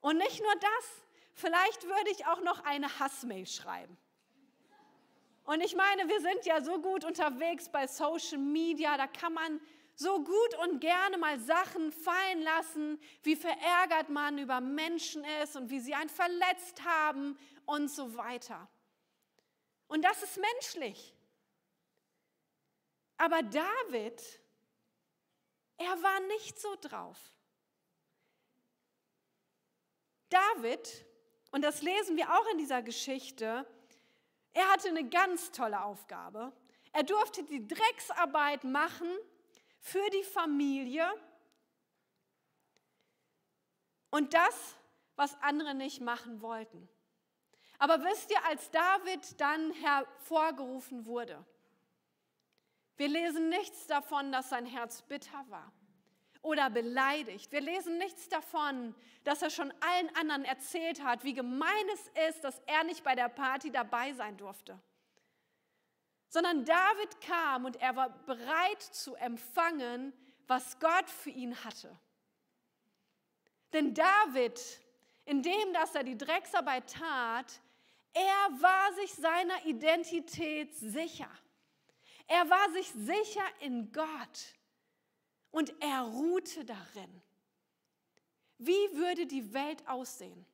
Und 0.00 0.18
nicht 0.18 0.40
nur 0.40 0.54
das, 0.54 1.02
vielleicht 1.34 1.84
würde 1.84 2.10
ich 2.10 2.26
auch 2.26 2.40
noch 2.40 2.64
eine 2.64 2.98
Hassmail 2.98 3.46
schreiben. 3.46 3.96
Und 5.46 5.60
ich 5.60 5.76
meine, 5.76 6.08
wir 6.08 6.20
sind 6.20 6.44
ja 6.44 6.60
so 6.60 6.80
gut 6.80 7.04
unterwegs 7.04 7.68
bei 7.68 7.86
Social 7.86 8.38
Media, 8.38 8.96
da 8.96 9.06
kann 9.06 9.32
man 9.32 9.60
so 9.94 10.22
gut 10.22 10.58
und 10.64 10.80
gerne 10.80 11.16
mal 11.16 11.38
Sachen 11.38 11.92
fallen 11.92 12.42
lassen, 12.42 13.00
wie 13.22 13.36
verärgert 13.36 14.08
man 14.10 14.38
über 14.38 14.60
Menschen 14.60 15.24
ist 15.42 15.56
und 15.56 15.70
wie 15.70 15.80
sie 15.80 15.94
einen 15.94 16.10
verletzt 16.10 16.84
haben 16.84 17.38
und 17.64 17.90
so 17.90 18.16
weiter. 18.16 18.68
Und 19.88 20.04
das 20.04 20.22
ist 20.22 20.36
menschlich. 20.36 21.14
Aber 23.16 23.42
David, 23.42 24.20
er 25.78 26.02
war 26.02 26.20
nicht 26.20 26.60
so 26.60 26.76
drauf. 26.80 27.18
David, 30.28 31.06
und 31.52 31.62
das 31.62 31.82
lesen 31.82 32.16
wir 32.16 32.30
auch 32.34 32.46
in 32.52 32.58
dieser 32.58 32.82
Geschichte, 32.82 33.64
er 34.56 34.70
hatte 34.70 34.88
eine 34.88 35.06
ganz 35.06 35.52
tolle 35.52 35.82
Aufgabe. 35.82 36.50
Er 36.94 37.02
durfte 37.02 37.44
die 37.44 37.68
Drecksarbeit 37.68 38.64
machen 38.64 39.06
für 39.80 40.08
die 40.08 40.24
Familie 40.24 41.06
und 44.08 44.32
das, 44.32 44.76
was 45.14 45.38
andere 45.42 45.74
nicht 45.74 46.00
machen 46.00 46.40
wollten. 46.40 46.88
Aber 47.78 48.02
wisst 48.02 48.30
ihr, 48.30 48.42
als 48.46 48.70
David 48.70 49.38
dann 49.38 49.72
hervorgerufen 49.72 51.04
wurde, 51.04 51.44
wir 52.96 53.08
lesen 53.08 53.50
nichts 53.50 53.86
davon, 53.86 54.32
dass 54.32 54.48
sein 54.48 54.64
Herz 54.64 55.02
bitter 55.02 55.44
war 55.50 55.70
oder 56.46 56.70
beleidigt. 56.70 57.50
Wir 57.50 57.60
lesen 57.60 57.98
nichts 57.98 58.28
davon, 58.28 58.94
dass 59.24 59.42
er 59.42 59.50
schon 59.50 59.72
allen 59.80 60.14
anderen 60.16 60.44
erzählt 60.44 61.02
hat, 61.02 61.24
wie 61.24 61.34
gemein 61.34 61.88
es 61.92 62.28
ist, 62.28 62.44
dass 62.44 62.60
er 62.66 62.84
nicht 62.84 63.02
bei 63.02 63.14
der 63.14 63.28
Party 63.28 63.70
dabei 63.70 64.12
sein 64.12 64.36
durfte. 64.36 64.80
Sondern 66.28 66.64
David 66.64 67.20
kam 67.20 67.64
und 67.64 67.76
er 67.76 67.96
war 67.96 68.10
bereit 68.24 68.80
zu 68.80 69.16
empfangen, 69.16 70.12
was 70.46 70.78
Gott 70.78 71.10
für 71.10 71.30
ihn 71.30 71.64
hatte. 71.64 71.98
Denn 73.72 73.92
David, 73.92 74.60
indem 75.24 75.72
dass 75.72 75.94
er 75.96 76.04
die 76.04 76.16
Drecksarbeit 76.16 76.92
tat, 76.92 77.60
er 78.12 78.62
war 78.62 78.92
sich 78.94 79.12
seiner 79.12 79.66
Identität 79.66 80.74
sicher. 80.76 81.30
Er 82.28 82.48
war 82.48 82.70
sich 82.70 82.88
sicher 82.92 83.44
in 83.60 83.92
Gott 83.92 84.55
und 85.50 85.74
er 85.80 86.02
ruhte 86.02 86.64
darin. 86.64 87.22
Wie 88.58 88.72
würde 88.94 89.26
die 89.26 89.52
Welt 89.52 89.86
aussehen, 89.86 90.46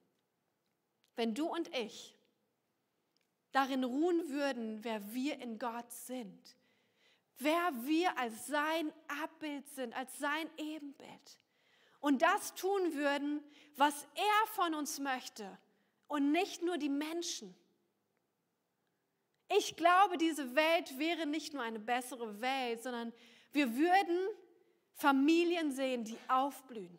wenn 1.17 1.35
du 1.35 1.47
und 1.47 1.75
ich 1.77 2.17
darin 3.53 3.85
ruhen 3.85 4.29
würden, 4.31 4.83
wer 4.83 5.13
wir 5.13 5.39
in 5.41 5.59
Gott 5.59 5.91
sind, 5.93 6.57
wer 7.39 7.71
wir 7.85 8.19
als 8.19 8.47
sein 8.47 8.93
Abbild 9.23 9.69
sind, 9.69 9.95
als 9.95 10.19
sein 10.19 10.51
Ebenbild 10.57 11.39
und 12.01 12.23
das 12.23 12.55
tun 12.55 12.95
würden, 12.95 13.43
was 13.77 14.07
er 14.15 14.47
von 14.49 14.75
uns 14.75 14.99
möchte 14.99 15.59
und 16.09 16.33
nicht 16.33 16.63
nur 16.63 16.79
die 16.79 16.89
Menschen. 16.89 17.55
Ich 19.57 19.77
glaube, 19.77 20.17
diese 20.17 20.55
Welt 20.55 20.99
wäre 20.99 21.27
nicht 21.27 21.53
nur 21.53 21.63
eine 21.63 21.79
bessere 21.79 22.41
Welt, 22.41 22.83
sondern 22.83 23.13
wir 23.53 23.77
würden 23.77 24.29
Familien 24.95 25.73
sehen, 25.73 26.05
die 26.05 26.19
aufblühen. 26.29 26.99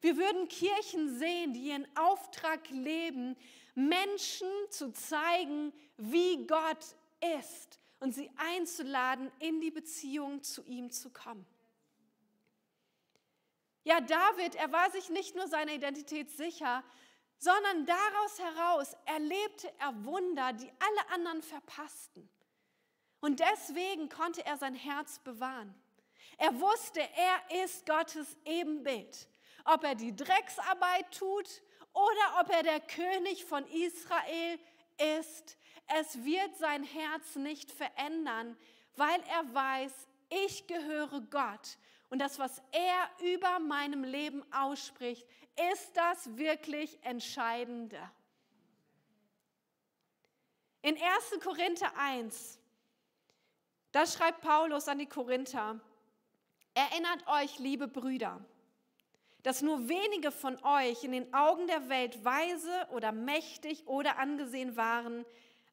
Wir 0.00 0.16
würden 0.16 0.48
Kirchen 0.48 1.16
sehen, 1.18 1.52
die 1.52 1.68
ihren 1.68 1.86
Auftrag 1.96 2.68
leben, 2.70 3.36
Menschen 3.74 4.48
zu 4.70 4.92
zeigen, 4.92 5.72
wie 5.96 6.46
Gott 6.46 6.84
ist 7.40 7.78
und 8.00 8.12
sie 8.12 8.30
einzuladen, 8.36 9.30
in 9.38 9.60
die 9.60 9.70
Beziehung 9.70 10.42
zu 10.42 10.64
ihm 10.64 10.90
zu 10.90 11.10
kommen. 11.10 11.46
Ja, 13.84 14.00
David, 14.00 14.54
er 14.56 14.70
war 14.72 14.90
sich 14.90 15.08
nicht 15.08 15.34
nur 15.34 15.48
seiner 15.48 15.72
Identität 15.72 16.30
sicher, 16.30 16.84
sondern 17.38 17.86
daraus 17.86 18.38
heraus 18.38 18.96
erlebte 19.04 19.72
er 19.78 20.04
Wunder, 20.04 20.52
die 20.52 20.70
alle 20.78 21.10
anderen 21.10 21.42
verpassten. 21.42 22.28
Und 23.20 23.40
deswegen 23.40 24.08
konnte 24.08 24.44
er 24.46 24.56
sein 24.56 24.74
Herz 24.74 25.18
bewahren. 25.20 25.74
Er 26.42 26.60
wusste, 26.60 27.00
er 27.00 27.62
ist 27.62 27.86
Gottes 27.86 28.36
Ebenbild. 28.44 29.28
Ob 29.64 29.84
er 29.84 29.94
die 29.94 30.12
Drecksarbeit 30.12 31.16
tut 31.16 31.62
oder 31.92 32.40
ob 32.40 32.50
er 32.50 32.64
der 32.64 32.80
König 32.80 33.44
von 33.44 33.64
Israel 33.68 34.58
ist, 35.20 35.56
es 36.00 36.24
wird 36.24 36.56
sein 36.56 36.82
Herz 36.82 37.36
nicht 37.36 37.70
verändern, 37.70 38.56
weil 38.96 39.22
er 39.28 39.54
weiß, 39.54 39.92
ich 40.30 40.66
gehöre 40.66 41.20
Gott. 41.30 41.78
Und 42.10 42.18
das, 42.18 42.40
was 42.40 42.60
er 42.72 43.08
über 43.34 43.60
meinem 43.60 44.02
Leben 44.02 44.42
ausspricht, 44.52 45.24
ist 45.70 45.96
das 45.96 46.36
wirklich 46.36 46.98
Entscheidende. 47.04 48.00
In 50.80 50.96
1. 51.00 51.40
Korinther 51.40 51.96
1, 51.96 52.58
da 53.92 54.04
schreibt 54.08 54.40
Paulus 54.40 54.88
an 54.88 54.98
die 54.98 55.06
Korinther, 55.06 55.80
erinnert 56.74 57.26
euch, 57.26 57.58
liebe 57.58 57.88
Brüder, 57.88 58.44
dass 59.42 59.62
nur 59.62 59.88
wenige 59.88 60.30
von 60.30 60.62
euch 60.64 61.04
in 61.04 61.12
den 61.12 61.32
Augen 61.34 61.66
der 61.66 61.88
Welt 61.88 62.24
weise 62.24 62.86
oder 62.90 63.12
mächtig 63.12 63.86
oder 63.86 64.18
angesehen 64.18 64.76
waren, 64.76 65.24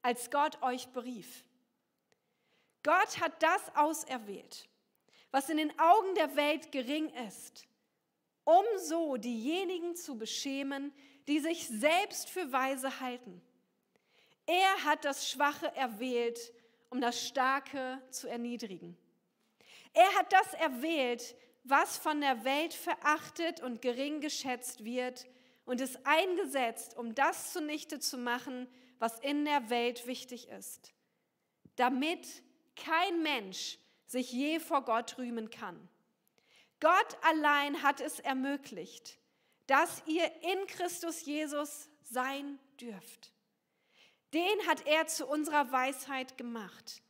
als 0.02 0.32
Gott 0.32 0.62
euch 0.62 0.88
berief. 0.90 1.44
Gott 2.84 3.20
hat 3.20 3.44
das 3.44 3.76
auserwählt, 3.76 4.68
was 5.32 5.50
in 5.50 5.58
den 5.58 5.78
Augen 5.80 6.16
der 6.16 6.36
Welt 6.36 6.72
gering 6.72 7.10
ist, 7.28 7.68
um 8.44 8.64
so 8.78 9.18
diejenigen 9.18 9.96
zu 9.96 10.18
beschämen, 10.18 10.94
die 11.28 11.40
sich 11.40 11.68
selbst 11.68 12.30
für 12.30 12.52
weise 12.52 13.00
halten. 13.00 13.42
Er 14.48 14.84
hat 14.84 15.06
das 15.06 15.30
Schwache 15.30 15.76
erwählt, 15.76 16.40
um 16.90 17.02
das 17.02 17.28
Starke 17.28 18.02
zu 18.10 18.28
erniedrigen. 18.28 18.98
Er 19.94 20.14
hat 20.16 20.32
das 20.32 20.54
erwählt, 20.54 21.36
was 21.64 21.98
von 21.98 22.22
der 22.22 22.44
Welt 22.44 22.74
verachtet 22.74 23.62
und 23.62 23.82
gering 23.82 24.22
geschätzt 24.22 24.84
wird, 24.84 25.28
und 25.70 25.82
es 25.82 26.04
eingesetzt, 26.04 26.98
um 26.98 27.14
das 27.14 27.54
zunichte 27.54 28.00
zu 28.00 28.18
machen, 28.18 28.68
was 28.98 29.20
in 29.20 29.46
der 29.46 29.70
Welt 29.70 30.08
wichtig 30.08 30.48
ist, 30.48 30.96
damit 31.76 32.42
kein 32.76 33.22
Mensch 33.22 33.78
sich 34.08 34.32
je 34.32 34.60
vor 34.60 34.84
Gott 34.84 35.20
rühmen 35.20 35.52
kann. 35.52 35.88
Gott 36.80 37.18
allein 37.22 37.84
hat 37.84 38.02
es 38.02 38.20
ermöglicht, 38.20 39.20
dass 39.68 40.02
ihr 40.08 40.26
in 40.42 40.66
Christus 40.66 41.24
Jesus 41.24 41.88
sein 42.02 42.58
dürft. 42.82 43.32
Den 44.34 44.66
hat 44.66 44.88
er 44.88 45.06
zu 45.06 45.28
unserer 45.28 45.72
Weisheit 45.72 46.36
gemacht. 46.36 47.04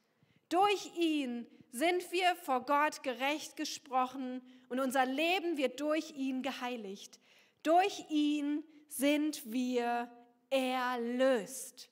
Durch 0.50 0.98
ihn 0.98 1.48
sind 1.72 2.12
wir 2.12 2.36
vor 2.36 2.66
Gott 2.66 3.04
gerecht 3.04 3.56
gesprochen 3.56 4.42
und 4.70 4.80
unser 4.80 5.06
Leben 5.06 5.58
wird 5.58 5.80
durch 5.80 6.12
ihn 6.12 6.42
geheiligt. 6.42 7.20
Durch 7.64 8.06
ihn 8.10 8.64
sind 8.88 9.52
wir 9.52 10.10
erlöst. 10.50 11.90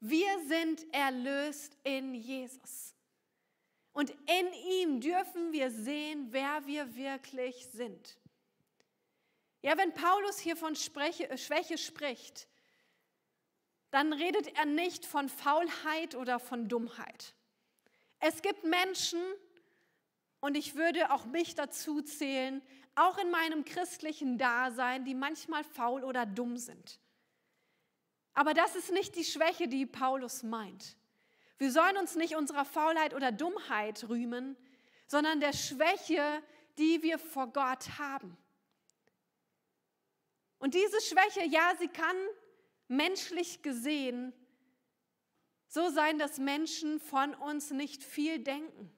Wir 0.00 0.38
sind 0.46 0.92
erlöst 0.92 1.76
in 1.82 2.14
Jesus. 2.14 2.94
Und 3.92 4.10
in 4.10 4.52
ihm 4.68 5.00
dürfen 5.00 5.52
wir 5.52 5.70
sehen, 5.70 6.26
wer 6.30 6.66
wir 6.66 6.96
wirklich 6.96 7.66
sind. 7.72 8.18
Ja, 9.62 9.78
wenn 9.78 9.94
Paulus 9.94 10.38
hier 10.38 10.56
von 10.56 10.74
Schwäche 10.76 11.78
spricht, 11.78 12.48
dann 13.90 14.12
redet 14.12 14.58
er 14.58 14.66
nicht 14.66 15.06
von 15.06 15.28
Faulheit 15.28 16.16
oder 16.16 16.40
von 16.40 16.68
Dummheit. 16.68 17.34
Es 18.26 18.40
gibt 18.40 18.64
Menschen, 18.64 19.20
und 20.40 20.56
ich 20.56 20.76
würde 20.76 21.12
auch 21.12 21.26
mich 21.26 21.56
dazu 21.56 22.00
zählen, 22.00 22.62
auch 22.94 23.18
in 23.18 23.30
meinem 23.30 23.66
christlichen 23.66 24.38
Dasein, 24.38 25.04
die 25.04 25.14
manchmal 25.14 25.62
faul 25.62 26.02
oder 26.02 26.24
dumm 26.24 26.56
sind. 26.56 26.98
Aber 28.32 28.54
das 28.54 28.76
ist 28.76 28.90
nicht 28.92 29.14
die 29.14 29.24
Schwäche, 29.24 29.68
die 29.68 29.84
Paulus 29.84 30.42
meint. 30.42 30.96
Wir 31.58 31.70
sollen 31.70 31.98
uns 31.98 32.14
nicht 32.14 32.34
unserer 32.34 32.64
Faulheit 32.64 33.12
oder 33.12 33.30
Dummheit 33.30 34.08
rühmen, 34.08 34.56
sondern 35.06 35.40
der 35.40 35.52
Schwäche, 35.52 36.42
die 36.78 37.02
wir 37.02 37.18
vor 37.18 37.48
Gott 37.48 37.98
haben. 37.98 38.38
Und 40.56 40.72
diese 40.72 40.98
Schwäche, 41.02 41.44
ja, 41.46 41.74
sie 41.78 41.88
kann 41.88 42.16
menschlich 42.88 43.60
gesehen 43.60 44.32
so 45.74 45.90
sein, 45.90 46.20
dass 46.20 46.38
Menschen 46.38 47.00
von 47.00 47.34
uns 47.34 47.72
nicht 47.72 48.04
viel 48.04 48.38
denken. 48.38 48.90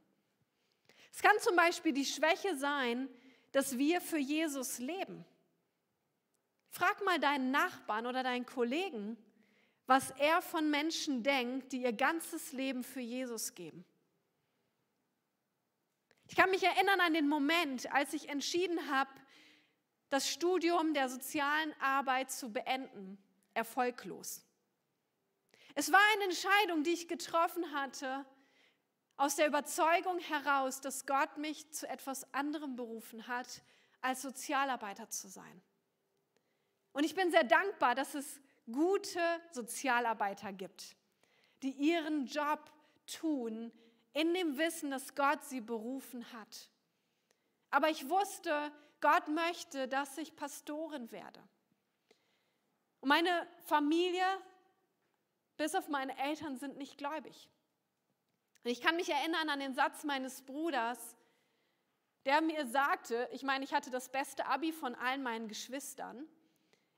Es 1.10 1.22
kann 1.22 1.38
zum 1.40 1.56
Beispiel 1.56 1.94
die 1.94 2.04
Schwäche 2.04 2.54
sein, 2.56 3.08
dass 3.52 3.78
wir 3.78 4.02
für 4.02 4.18
Jesus 4.18 4.78
leben. 4.78 5.24
Frag 6.68 7.02
mal 7.02 7.18
deinen 7.18 7.50
Nachbarn 7.50 8.04
oder 8.04 8.22
deinen 8.22 8.44
Kollegen, 8.44 9.16
was 9.86 10.10
er 10.18 10.42
von 10.42 10.68
Menschen 10.68 11.22
denkt, 11.22 11.72
die 11.72 11.80
ihr 11.80 11.94
ganzes 11.94 12.52
Leben 12.52 12.84
für 12.84 13.00
Jesus 13.00 13.54
geben. 13.54 13.86
Ich 16.28 16.36
kann 16.36 16.50
mich 16.50 16.62
erinnern 16.62 17.00
an 17.00 17.14
den 17.14 17.26
Moment, 17.26 17.90
als 17.94 18.12
ich 18.12 18.28
entschieden 18.28 18.90
habe, 18.90 19.10
das 20.10 20.30
Studium 20.30 20.92
der 20.92 21.08
sozialen 21.08 21.72
Arbeit 21.80 22.30
zu 22.30 22.52
beenden 22.52 23.16
erfolglos. 23.54 24.45
Es 25.78 25.92
war 25.92 26.00
eine 26.14 26.24
Entscheidung, 26.24 26.84
die 26.84 26.94
ich 26.94 27.06
getroffen 27.06 27.70
hatte, 27.72 28.24
aus 29.18 29.36
der 29.36 29.46
Überzeugung 29.46 30.18
heraus, 30.20 30.80
dass 30.80 31.04
Gott 31.04 31.36
mich 31.36 31.70
zu 31.70 31.86
etwas 31.86 32.32
anderem 32.32 32.76
berufen 32.76 33.28
hat, 33.28 33.62
als 34.00 34.22
Sozialarbeiter 34.22 35.10
zu 35.10 35.28
sein. 35.28 35.62
Und 36.92 37.04
ich 37.04 37.14
bin 37.14 37.30
sehr 37.30 37.44
dankbar, 37.44 37.94
dass 37.94 38.14
es 38.14 38.40
gute 38.72 39.20
Sozialarbeiter 39.52 40.50
gibt, 40.50 40.96
die 41.62 41.72
ihren 41.72 42.24
Job 42.24 42.72
tun 43.06 43.70
in 44.14 44.32
dem 44.32 44.56
Wissen, 44.56 44.90
dass 44.90 45.14
Gott 45.14 45.44
sie 45.44 45.60
berufen 45.60 46.32
hat. 46.32 46.70
Aber 47.70 47.90
ich 47.90 48.08
wusste, 48.08 48.72
Gott 49.02 49.28
möchte, 49.28 49.88
dass 49.88 50.16
ich 50.16 50.36
Pastorin 50.36 51.12
werde. 51.12 51.46
Und 53.00 53.10
meine 53.10 53.46
Familie, 53.64 54.24
bis 55.56 55.74
auf 55.74 55.88
meine 55.88 56.16
Eltern, 56.18 56.56
sind 56.56 56.76
nicht 56.76 56.98
gläubig. 56.98 57.48
Und 58.64 58.70
ich 58.70 58.80
kann 58.80 58.96
mich 58.96 59.08
erinnern 59.08 59.48
an 59.48 59.60
den 59.60 59.74
Satz 59.74 60.04
meines 60.04 60.42
Bruders, 60.42 61.16
der 62.24 62.40
mir 62.40 62.66
sagte, 62.66 63.28
ich 63.32 63.44
meine, 63.44 63.64
ich 63.64 63.72
hatte 63.72 63.90
das 63.90 64.08
beste 64.08 64.46
Abi 64.46 64.72
von 64.72 64.94
allen 64.96 65.22
meinen 65.22 65.46
Geschwistern. 65.46 66.26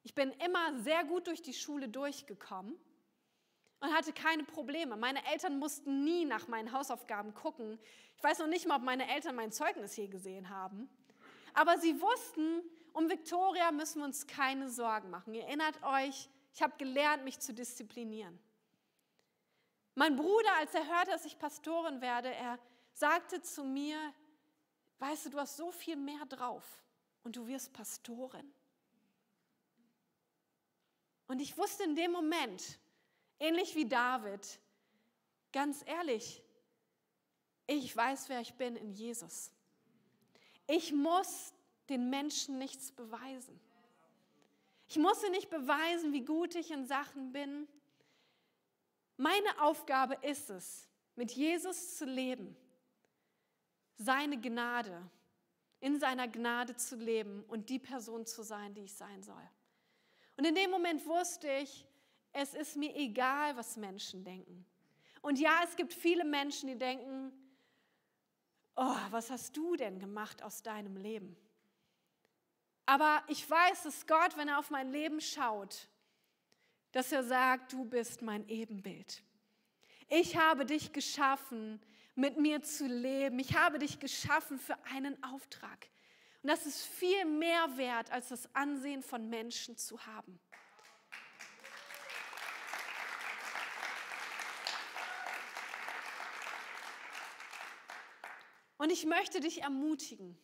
Ich 0.03 0.15
bin 0.15 0.33
immer 0.45 0.79
sehr 0.81 1.05
gut 1.05 1.27
durch 1.27 1.43
die 1.43 1.53
Schule 1.53 1.89
durchgekommen 1.89 2.75
und 3.81 3.95
hatte 3.95 4.13
keine 4.13 4.45
Probleme. 4.45 4.97
Meine 4.97 5.25
Eltern 5.27 5.59
mussten 5.59 6.05
nie 6.05 6.25
nach 6.25 6.49
meinen 6.49 6.73
Hausaufgaben 6.73 7.35
gucken. 7.35 7.79
Ich 8.17 8.25
weiß 8.25 8.39
noch 8.39 8.47
nicht 8.47 8.67
mal, 8.67 8.77
ob 8.77 8.83
meine 8.83 9.07
Eltern 9.09 9.37
mein 9.37 9.53
Zeugnis 9.53 9.95
je 9.97 10.07
gesehen 10.07 10.49
haben. 10.49 10.89
Aber 11.53 11.79
sie 11.79 12.01
wussten, 12.01 12.63
um 12.93 13.11
Victoria 13.11 13.71
müssen 13.71 14.01
wir 14.01 14.07
uns 14.07 14.27
keine 14.27 14.71
Sorgen 14.71 15.11
machen. 15.11 15.35
Ihr 15.35 15.45
erinnert 15.45 15.83
euch, 15.83 16.29
ich 16.55 16.63
habe 16.63 16.75
gelernt, 16.79 17.25
mich 17.25 17.39
zu 17.39 17.53
disziplinieren. 17.53 18.39
Mein 19.99 20.15
Bruder, 20.15 20.55
als 20.59 20.73
er 20.75 20.87
hörte, 20.87 21.11
dass 21.11 21.25
ich 21.25 21.37
Pastorin 21.37 22.01
werde, 22.01 22.33
er 22.33 22.61
sagte 22.93 23.43
zu 23.43 23.65
mir, 23.65 23.99
weißt 25.01 25.27
du, 25.27 25.31
du 25.31 25.41
hast 25.41 25.57
so 25.57 25.73
viel 25.73 25.97
mehr 25.97 26.25
drauf 26.27 26.65
und 27.25 27.35
du 27.35 27.49
wirst 27.49 27.73
Pastorin. 27.73 28.49
Und 31.27 31.41
ich 31.41 31.59
wusste 31.59 31.83
in 31.83 31.97
dem 31.97 32.13
Moment, 32.13 32.79
ähnlich 33.41 33.75
wie 33.75 33.89
David, 33.89 34.61
ganz 35.51 35.83
ehrlich, 35.85 36.45
ich 37.67 37.97
weiß, 37.97 38.29
wer 38.29 38.41
ich 38.41 38.55
bin 38.55 38.77
in 38.77 38.93
Jesus. 38.93 39.51
Ich 40.69 40.93
muss 40.93 41.53
den 41.89 42.09
Menschen 42.09 42.59
nichts 42.59 42.93
beweisen. 42.93 43.59
Ich 44.87 44.97
muss 44.97 45.29
nicht 45.31 45.51
beweisen, 45.51 46.13
wie 46.13 46.25
gut 46.25 46.55
ich 46.55 46.71
in 46.71 46.87
Sachen 46.87 47.33
bin. 47.33 47.67
Meine 49.19 49.61
Aufgabe 49.61 50.15
ist 50.23 50.49
es, 50.49 50.89
mit 51.17 51.33
Jesus 51.33 51.97
zu 51.97 52.05
leben, 52.05 52.57
seine 53.97 54.41
Gnade, 54.41 55.11
in 55.81 55.99
seiner 55.99 56.29
Gnade 56.29 56.77
zu 56.77 56.95
leben 56.95 57.43
und 57.49 57.69
die 57.69 57.81
Person 57.81 58.27
zu 58.27 58.45
sein, 58.45 58.75
die 58.75 58.83
ich 58.83 58.95
sein 58.95 59.25
soll. 59.25 59.51
Und 60.37 60.47
in 60.47 60.55
dem 60.55 60.71
Moment 60.71 61.05
wusste 61.05 61.51
ich, 61.51 61.85
es 62.33 62.55
ist 62.55 62.77
mir 62.77 62.95
egal, 62.95 63.57
was 63.57 63.77
Menschen 63.77 64.23
denken. 64.23 64.65
Und 65.21 65.41
ja, 65.41 65.63
es 65.65 65.75
gibt 65.75 65.93
viele 65.93 66.25
Menschen, 66.25 66.69
die 66.69 66.79
denken, 66.79 67.33
oh, 68.77 68.97
was 69.11 69.33
hast 69.33 69.57
du 69.57 69.75
denn 69.75 69.99
gemacht 69.99 70.45
aus 70.45 70.63
deinem 70.63 70.97
Leben? 70.97 71.37
Aber 72.87 73.25
ich 73.27 73.51
weiß, 73.51 73.83
dass 73.83 74.07
Gott, 74.07 74.37
wenn 74.37 74.47
er 74.47 74.61
auf 74.61 74.71
mein 74.71 74.93
Leben 74.93 75.21
schaut, 75.21 75.89
dass 76.93 77.13
er 77.13 77.23
sagt, 77.23 77.73
du 77.73 77.85
bist 77.85 78.23
mein 78.23 78.49
Ebenbild. 78.49 79.23
Ich 80.09 80.37
habe 80.37 80.65
dich 80.65 80.93
geschaffen, 80.93 81.81
mit 82.15 82.39
mir 82.39 82.63
zu 82.63 82.87
leben. 82.87 83.39
Ich 83.39 83.57
habe 83.57 83.79
dich 83.79 84.01
geschaffen 84.01 84.59
für 84.59 84.77
einen 84.87 85.23
Auftrag. 85.23 85.89
Und 86.43 86.49
das 86.49 86.67
ist 86.67 86.85
viel 86.85 87.25
mehr 87.25 87.77
wert, 87.77 88.11
als 88.11 88.29
das 88.29 88.55
Ansehen 88.55 89.03
von 89.03 89.29
Menschen 89.29 89.77
zu 89.77 90.05
haben. 90.07 90.41
Und 98.79 98.91
ich 98.91 99.05
möchte 99.05 99.41
dich 99.41 99.63
ermutigen, 99.63 100.39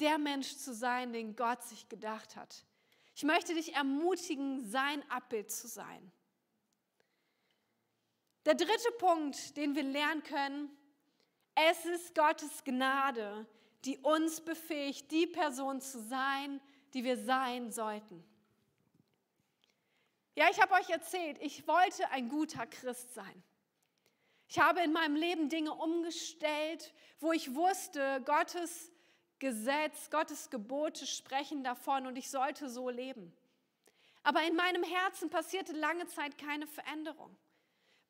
der 0.00 0.18
Mensch 0.18 0.56
zu 0.56 0.74
sein, 0.74 1.12
den 1.12 1.36
Gott 1.36 1.62
sich 1.62 1.88
gedacht 1.88 2.36
hat. 2.36 2.65
Ich 3.16 3.22
möchte 3.22 3.54
dich 3.54 3.74
ermutigen, 3.74 4.62
sein 4.62 5.02
Abbild 5.10 5.50
zu 5.50 5.68
sein. 5.68 6.12
Der 8.44 8.54
dritte 8.54 8.92
Punkt, 8.98 9.56
den 9.56 9.74
wir 9.74 9.84
lernen 9.84 10.22
können, 10.22 10.70
es 11.54 11.86
ist 11.86 12.14
Gottes 12.14 12.62
Gnade, 12.62 13.46
die 13.86 13.96
uns 13.96 14.42
befähigt, 14.42 15.10
die 15.10 15.26
Person 15.26 15.80
zu 15.80 15.98
sein, 15.98 16.60
die 16.92 17.04
wir 17.04 17.16
sein 17.16 17.72
sollten. 17.72 18.22
Ja, 20.34 20.50
ich 20.50 20.60
habe 20.60 20.74
euch 20.74 20.90
erzählt, 20.90 21.38
ich 21.40 21.66
wollte 21.66 22.10
ein 22.10 22.28
guter 22.28 22.66
Christ 22.66 23.14
sein. 23.14 23.42
Ich 24.46 24.58
habe 24.58 24.82
in 24.82 24.92
meinem 24.92 25.16
Leben 25.16 25.48
Dinge 25.48 25.72
umgestellt, 25.72 26.92
wo 27.18 27.32
ich 27.32 27.54
wusste, 27.54 28.20
Gottes 28.26 28.92
Gesetz, 29.38 30.10
Gottes 30.10 30.50
Gebote 30.50 31.06
sprechen 31.06 31.62
davon 31.62 32.06
und 32.06 32.16
ich 32.16 32.30
sollte 32.30 32.68
so 32.68 32.88
leben. 32.88 33.32
Aber 34.22 34.42
in 34.42 34.56
meinem 34.56 34.82
Herzen 34.82 35.30
passierte 35.30 35.72
lange 35.72 36.06
Zeit 36.06 36.38
keine 36.38 36.66
Veränderung. 36.66 37.36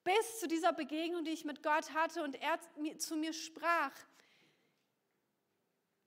Bis 0.05 0.41
zu 0.41 0.47
dieser 0.47 0.73
Begegnung, 0.73 1.25
die 1.25 1.33
ich 1.33 1.45
mit 1.45 1.63
Gott 1.63 1.93
hatte 1.93 2.23
und 2.23 2.41
er 2.41 2.59
zu 2.99 3.17
mir 3.17 3.33
sprach, 3.33 3.93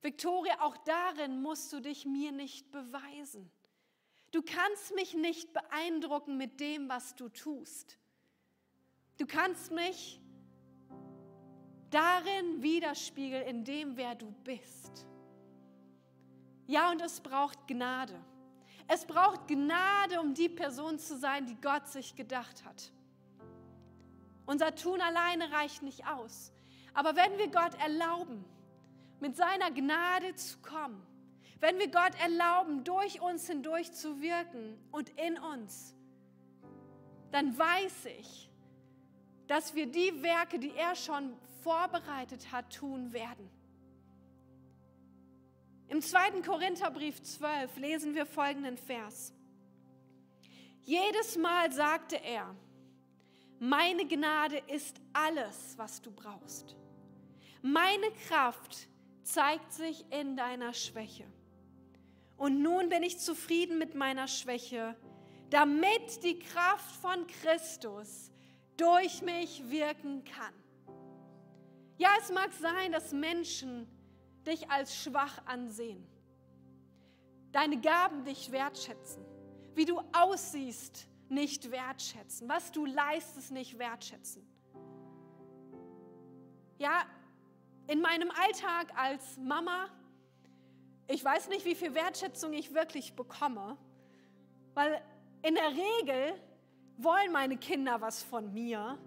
Victoria, 0.02 0.62
auch 0.62 0.76
darin 0.78 1.42
musst 1.42 1.72
du 1.72 1.80
dich 1.80 2.06
mir 2.06 2.32
nicht 2.32 2.70
beweisen. 2.70 3.50
Du 4.30 4.42
kannst 4.42 4.94
mich 4.94 5.14
nicht 5.14 5.52
beeindrucken 5.52 6.38
mit 6.38 6.60
dem, 6.60 6.88
was 6.88 7.14
du 7.14 7.28
tust. 7.28 7.98
Du 9.18 9.26
kannst 9.26 9.70
mich 9.70 10.20
darin 11.90 12.62
widerspiegeln, 12.62 13.46
in 13.46 13.64
dem, 13.64 13.96
wer 13.96 14.14
du 14.14 14.30
bist. 14.44 15.06
Ja, 16.70 16.92
und 16.92 17.02
es 17.02 17.18
braucht 17.18 17.66
Gnade. 17.66 18.14
Es 18.86 19.04
braucht 19.04 19.48
Gnade, 19.48 20.20
um 20.20 20.34
die 20.34 20.48
Person 20.48 21.00
zu 21.00 21.18
sein, 21.18 21.44
die 21.44 21.60
Gott 21.60 21.88
sich 21.88 22.14
gedacht 22.14 22.64
hat. 22.64 22.92
Unser 24.46 24.72
Tun 24.76 25.00
alleine 25.00 25.50
reicht 25.50 25.82
nicht 25.82 26.06
aus. 26.06 26.52
Aber 26.94 27.16
wenn 27.16 27.36
wir 27.38 27.48
Gott 27.48 27.74
erlauben, 27.80 28.44
mit 29.18 29.34
seiner 29.36 29.72
Gnade 29.72 30.36
zu 30.36 30.58
kommen, 30.58 31.04
wenn 31.58 31.76
wir 31.80 31.90
Gott 31.90 32.12
erlauben, 32.22 32.84
durch 32.84 33.20
uns 33.20 33.48
hindurch 33.48 33.92
zu 33.92 34.20
wirken 34.20 34.78
und 34.92 35.08
in 35.18 35.40
uns, 35.40 35.96
dann 37.32 37.58
weiß 37.58 38.04
ich, 38.20 38.48
dass 39.48 39.74
wir 39.74 39.86
die 39.86 40.22
Werke, 40.22 40.60
die 40.60 40.76
er 40.76 40.94
schon 40.94 41.36
vorbereitet 41.64 42.52
hat, 42.52 42.72
tun 42.72 43.12
werden. 43.12 43.50
Im 45.90 46.00
2. 46.00 46.42
Korintherbrief 46.42 47.20
12 47.20 47.76
lesen 47.78 48.14
wir 48.14 48.24
folgenden 48.24 48.76
Vers. 48.76 49.34
Jedes 50.82 51.36
Mal 51.36 51.72
sagte 51.72 52.14
er, 52.14 52.54
meine 53.58 54.06
Gnade 54.06 54.62
ist 54.68 55.00
alles, 55.12 55.74
was 55.76 56.00
du 56.00 56.12
brauchst. 56.12 56.76
Meine 57.60 58.08
Kraft 58.28 58.86
zeigt 59.24 59.72
sich 59.72 60.04
in 60.12 60.36
deiner 60.36 60.74
Schwäche. 60.74 61.26
Und 62.36 62.62
nun 62.62 62.88
bin 62.88 63.02
ich 63.02 63.18
zufrieden 63.18 63.76
mit 63.76 63.96
meiner 63.96 64.28
Schwäche, 64.28 64.96
damit 65.50 66.22
die 66.22 66.38
Kraft 66.38 66.94
von 67.02 67.26
Christus 67.26 68.30
durch 68.76 69.22
mich 69.22 69.68
wirken 69.68 70.22
kann. 70.22 70.54
Ja, 71.98 72.10
es 72.20 72.30
mag 72.30 72.52
sein, 72.52 72.92
dass 72.92 73.12
Menschen 73.12 73.88
dich 74.50 74.70
als 74.70 74.96
schwach 74.96 75.40
ansehen, 75.46 76.06
deine 77.52 77.80
Gaben 77.80 78.24
dich 78.24 78.50
wertschätzen, 78.52 79.24
wie 79.74 79.84
du 79.84 80.00
aussiehst 80.12 81.08
nicht 81.28 81.70
wertschätzen, 81.70 82.48
was 82.48 82.72
du 82.72 82.84
leistest 82.84 83.52
nicht 83.52 83.78
wertschätzen. 83.78 84.46
Ja, 86.78 87.04
in 87.86 88.00
meinem 88.00 88.30
Alltag 88.30 88.92
als 88.96 89.36
Mama, 89.38 89.88
ich 91.08 91.24
weiß 91.24 91.48
nicht, 91.48 91.64
wie 91.64 91.74
viel 91.74 91.94
Wertschätzung 91.94 92.52
ich 92.52 92.74
wirklich 92.74 93.14
bekomme, 93.14 93.76
weil 94.74 95.00
in 95.42 95.54
der 95.54 95.70
Regel 95.70 96.40
wollen 96.96 97.32
meine 97.32 97.56
Kinder 97.56 98.00
was 98.00 98.22
von 98.22 98.52
mir, 98.52 98.98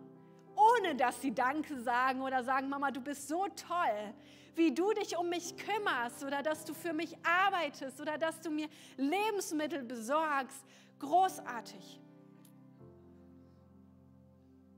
ohne 0.56 0.96
dass 0.96 1.22
sie 1.22 1.34
Danke 1.34 1.80
sagen 1.82 2.22
oder 2.22 2.44
sagen, 2.44 2.70
Mama, 2.70 2.92
du 2.92 3.02
bist 3.02 3.28
so 3.28 3.48
toll, 3.48 4.14
wie 4.56 4.74
du 4.74 4.92
dich 4.94 5.18
um 5.18 5.30
mich 5.30 5.56
kümmerst 5.58 6.24
oder 6.24 6.44
dass 6.44 6.66
du 6.66 6.74
für 6.74 6.94
mich 6.94 7.16
arbeitest 7.26 8.00
oder 8.00 8.18
dass 8.18 8.40
du 8.40 8.50
mir 8.50 8.68
Lebensmittel 8.98 9.84
besorgst. 9.84 10.64
Großartig. 11.00 12.00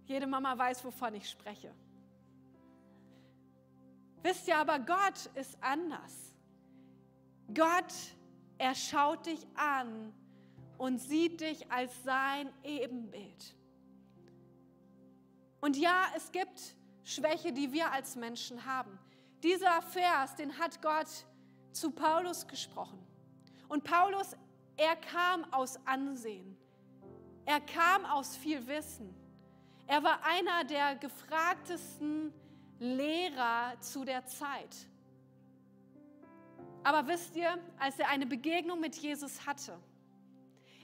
Jede 0.05 0.27
Mama 0.27 0.57
weiß, 0.57 0.83
wovon 0.85 1.15
ich 1.15 1.29
spreche. 1.29 1.73
Wisst 4.21 4.47
ihr 4.47 4.57
aber, 4.57 4.79
Gott 4.79 5.29
ist 5.35 5.57
anders. 5.61 6.33
Gott, 7.53 7.93
er 8.57 8.73
schaut 8.73 9.25
dich 9.25 9.45
an 9.55 10.13
und 10.77 10.99
sieht 10.99 11.41
dich 11.41 11.71
als 11.71 11.91
sein 12.03 12.51
Ebenbild. 12.63 13.55
Und 15.61 15.77
ja, 15.77 16.05
es 16.15 16.31
gibt 16.31 16.75
Schwäche, 17.03 17.53
die 17.53 17.71
wir 17.71 17.91
als 17.91 18.15
Menschen 18.15 18.65
haben. 18.65 18.97
Dieser 19.45 19.79
Vers, 19.83 20.35
den 20.37 20.57
hat 20.57 20.81
Gott 20.81 21.07
zu 21.71 21.91
Paulus 21.91 22.47
gesprochen. 22.47 22.97
Und 23.69 23.83
Paulus, 23.83 24.35
er 24.75 24.95
kam 24.95 25.43
aus 25.53 25.77
Ansehen. 25.85 26.57
Er 27.45 27.61
kam 27.61 28.05
aus 28.05 28.35
viel 28.35 28.65
Wissen. 28.65 29.15
Er 29.85 30.01
war 30.01 30.19
einer 30.25 30.63
der 30.63 30.95
gefragtesten 30.95 32.33
Lehrer 32.79 33.79
zu 33.81 34.03
der 34.03 34.25
Zeit. 34.25 34.75
Aber 36.83 37.07
wisst 37.07 37.35
ihr, 37.35 37.59
als 37.77 37.99
er 37.99 38.09
eine 38.09 38.25
Begegnung 38.25 38.79
mit 38.79 38.95
Jesus 38.95 39.45
hatte, 39.45 39.77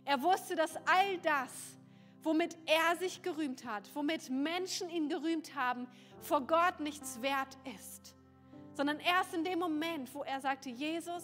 er 0.05 0.21
wusste, 0.21 0.55
dass 0.55 0.75
all 0.85 1.17
das, 1.23 1.51
womit 2.21 2.55
er 2.67 2.95
sich 2.97 3.23
gerühmt 3.23 3.65
hat, 3.65 3.89
womit 3.95 4.29
Menschen 4.29 4.87
ihn 4.91 5.09
gerühmt 5.09 5.55
haben, 5.55 5.87
vor 6.19 6.41
Gott 6.41 6.79
nichts 6.79 7.23
wert 7.23 7.57
ist, 7.75 8.15
sondern 8.73 8.99
erst 8.99 9.33
in 9.33 9.43
dem 9.43 9.59
Moment, 9.59 10.13
wo 10.13 10.23
er 10.23 10.39
sagte, 10.39 10.69
Jesus, 10.69 11.23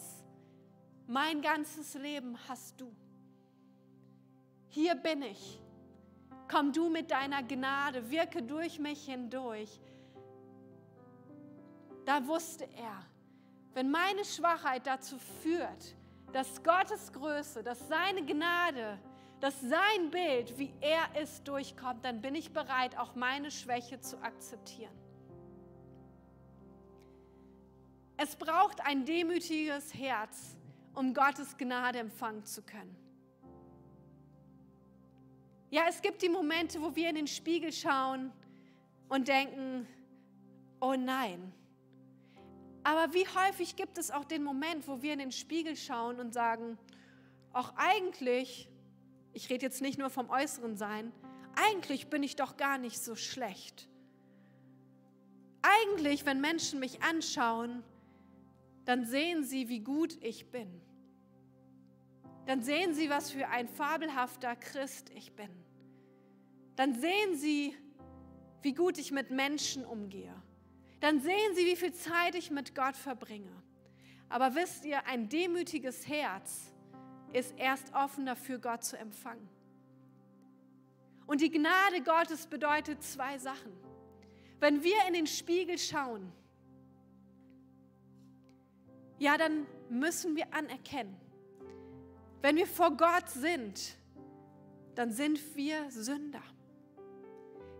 mein 1.06 1.40
ganzes 1.40 1.94
Leben 1.94 2.36
hast 2.48 2.80
du. 2.80 2.94
Hier 4.68 4.94
bin 4.94 5.22
ich. 5.22 5.60
Komm 6.50 6.72
du 6.72 6.88
mit 6.88 7.10
deiner 7.10 7.42
Gnade, 7.42 8.10
wirke 8.10 8.42
durch 8.42 8.78
mich 8.78 9.04
hindurch. 9.04 9.80
Da 12.04 12.26
wusste 12.26 12.64
er, 12.76 13.04
wenn 13.74 13.90
meine 13.90 14.24
Schwachheit 14.24 14.86
dazu 14.86 15.18
führt, 15.42 15.94
dass 16.32 16.62
Gottes 16.62 17.12
Größe, 17.12 17.62
dass 17.62 17.86
seine 17.88 18.24
Gnade, 18.24 18.98
dass 19.40 19.60
sein 19.60 20.10
Bild, 20.10 20.58
wie 20.58 20.72
er 20.80 21.20
ist, 21.20 21.46
durchkommt, 21.46 22.04
dann 22.04 22.20
bin 22.20 22.34
ich 22.34 22.52
bereit, 22.52 22.98
auch 22.98 23.14
meine 23.14 23.50
Schwäche 23.50 24.00
zu 24.00 24.20
akzeptieren. 24.22 25.07
Es 28.20 28.34
braucht 28.34 28.80
ein 28.84 29.04
demütiges 29.04 29.94
Herz, 29.94 30.56
um 30.92 31.14
Gottes 31.14 31.56
Gnade 31.56 32.00
empfangen 32.00 32.44
zu 32.44 32.62
können. 32.62 32.96
Ja, 35.70 35.82
es 35.88 36.02
gibt 36.02 36.20
die 36.22 36.28
Momente, 36.28 36.82
wo 36.82 36.96
wir 36.96 37.10
in 37.10 37.14
den 37.14 37.28
Spiegel 37.28 37.72
schauen 37.72 38.32
und 39.08 39.28
denken, 39.28 39.86
oh 40.80 40.94
nein. 40.94 41.52
Aber 42.82 43.14
wie 43.14 43.24
häufig 43.24 43.76
gibt 43.76 43.98
es 43.98 44.10
auch 44.10 44.24
den 44.24 44.42
Moment, 44.42 44.88
wo 44.88 45.00
wir 45.00 45.12
in 45.12 45.20
den 45.20 45.32
Spiegel 45.32 45.76
schauen 45.76 46.18
und 46.18 46.34
sagen, 46.34 46.76
auch 47.52 47.72
eigentlich, 47.76 48.68
ich 49.32 49.48
rede 49.48 49.64
jetzt 49.64 49.80
nicht 49.80 49.96
nur 49.96 50.10
vom 50.10 50.28
äußeren 50.28 50.76
Sein, 50.76 51.12
eigentlich 51.54 52.08
bin 52.08 52.24
ich 52.24 52.34
doch 52.34 52.56
gar 52.56 52.78
nicht 52.78 52.98
so 52.98 53.14
schlecht. 53.14 53.88
Eigentlich, 55.62 56.26
wenn 56.26 56.40
Menschen 56.40 56.80
mich 56.80 57.00
anschauen, 57.04 57.84
dann 58.88 59.04
sehen 59.04 59.44
sie, 59.44 59.68
wie 59.68 59.80
gut 59.80 60.16
ich 60.22 60.50
bin. 60.50 60.80
Dann 62.46 62.62
sehen 62.62 62.94
sie, 62.94 63.10
was 63.10 63.30
für 63.30 63.46
ein 63.48 63.68
fabelhafter 63.68 64.56
Christ 64.56 65.10
ich 65.14 65.34
bin. 65.36 65.50
Dann 66.74 66.94
sehen 66.94 67.36
sie, 67.36 67.76
wie 68.62 68.72
gut 68.72 68.96
ich 68.96 69.12
mit 69.12 69.30
Menschen 69.30 69.84
umgehe. 69.84 70.34
Dann 71.00 71.20
sehen 71.20 71.54
sie, 71.54 71.66
wie 71.66 71.76
viel 71.76 71.92
Zeit 71.92 72.34
ich 72.34 72.50
mit 72.50 72.74
Gott 72.74 72.96
verbringe. 72.96 73.52
Aber 74.30 74.54
wisst 74.54 74.86
ihr, 74.86 75.06
ein 75.06 75.28
demütiges 75.28 76.08
Herz 76.08 76.72
ist 77.34 77.58
erst 77.58 77.92
offen 77.92 78.24
dafür, 78.24 78.58
Gott 78.58 78.84
zu 78.84 78.96
empfangen. 78.96 79.50
Und 81.26 81.42
die 81.42 81.50
Gnade 81.50 82.00
Gottes 82.02 82.46
bedeutet 82.46 83.02
zwei 83.02 83.36
Sachen. 83.36 83.72
Wenn 84.60 84.82
wir 84.82 84.96
in 85.06 85.12
den 85.12 85.26
Spiegel 85.26 85.76
schauen, 85.76 86.32
ja, 89.18 89.36
dann 89.36 89.66
müssen 89.88 90.36
wir 90.36 90.52
anerkennen, 90.54 91.16
wenn 92.40 92.56
wir 92.56 92.66
vor 92.66 92.96
Gott 92.96 93.28
sind, 93.28 93.96
dann 94.94 95.10
sind 95.12 95.40
wir 95.56 95.90
Sünder. 95.90 96.42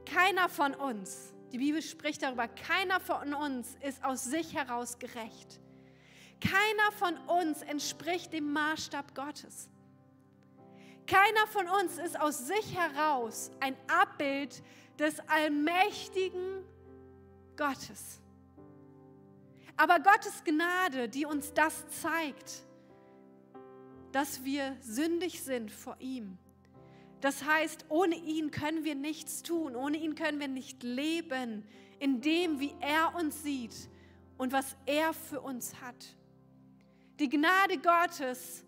Keiner 0.05 0.49
von 0.49 0.75
uns, 0.75 1.35
die 1.53 1.59
Bibel 1.59 1.83
spricht 1.83 2.23
darüber, 2.23 2.49
keiner 2.49 3.01
von 3.01 3.35
uns 3.35 3.77
ist 3.83 4.03
aus 4.05 4.25
sich 4.25 4.55
heraus 4.55 4.99
gerecht. 4.99 5.61
Keiner 6.41 6.93
von 6.97 7.17
uns 7.29 7.63
entspricht 7.63 8.33
dem 8.33 8.53
Maßstab 8.53 9.15
Gottes. 9.15 9.69
Keiner 11.07 11.47
von 11.51 11.67
uns 11.69 11.99
ist 11.99 12.21
aus 12.21 12.47
sich 12.47 12.77
heraus 12.77 13.51
ein 13.61 13.77
Abbild 13.89 14.63
des 14.99 15.21
allmächtigen 15.29 16.65
Gottes. 17.57 18.21
Aber 19.79 20.01
Gottes 20.01 20.43
Gnade, 20.43 21.09
die 21.09 21.25
uns 21.25 21.55
das 21.55 21.87
zeigt, 22.03 22.65
dass 24.11 24.45
wir 24.45 24.77
sündig 24.81 25.43
sind 25.43 25.71
vor 25.71 25.97
ihm. 26.01 26.37
Das 27.21 27.45
heißt, 27.45 27.87
ohne 27.89 28.17
ihn 28.17 28.51
können 28.51 28.83
wir 28.83 28.97
nichts 28.97 29.45
tun, 29.45 29.77
ohne 29.77 29.97
ihn 29.97 30.17
können 30.17 30.41
wir 30.41 30.49
nicht 30.49 30.83
leben, 30.83 31.65
in 32.01 32.21
dem, 32.21 32.59
wie 32.59 32.75
er 32.81 33.15
uns 33.15 33.45
sieht 33.45 33.75
und 34.37 34.53
was 34.53 34.77
er 34.85 35.13
für 35.15 35.41
uns 35.41 35.81
hat. 35.81 36.17
Die 37.21 37.29
Gnade 37.29 37.79
Gottes, 37.79 38.65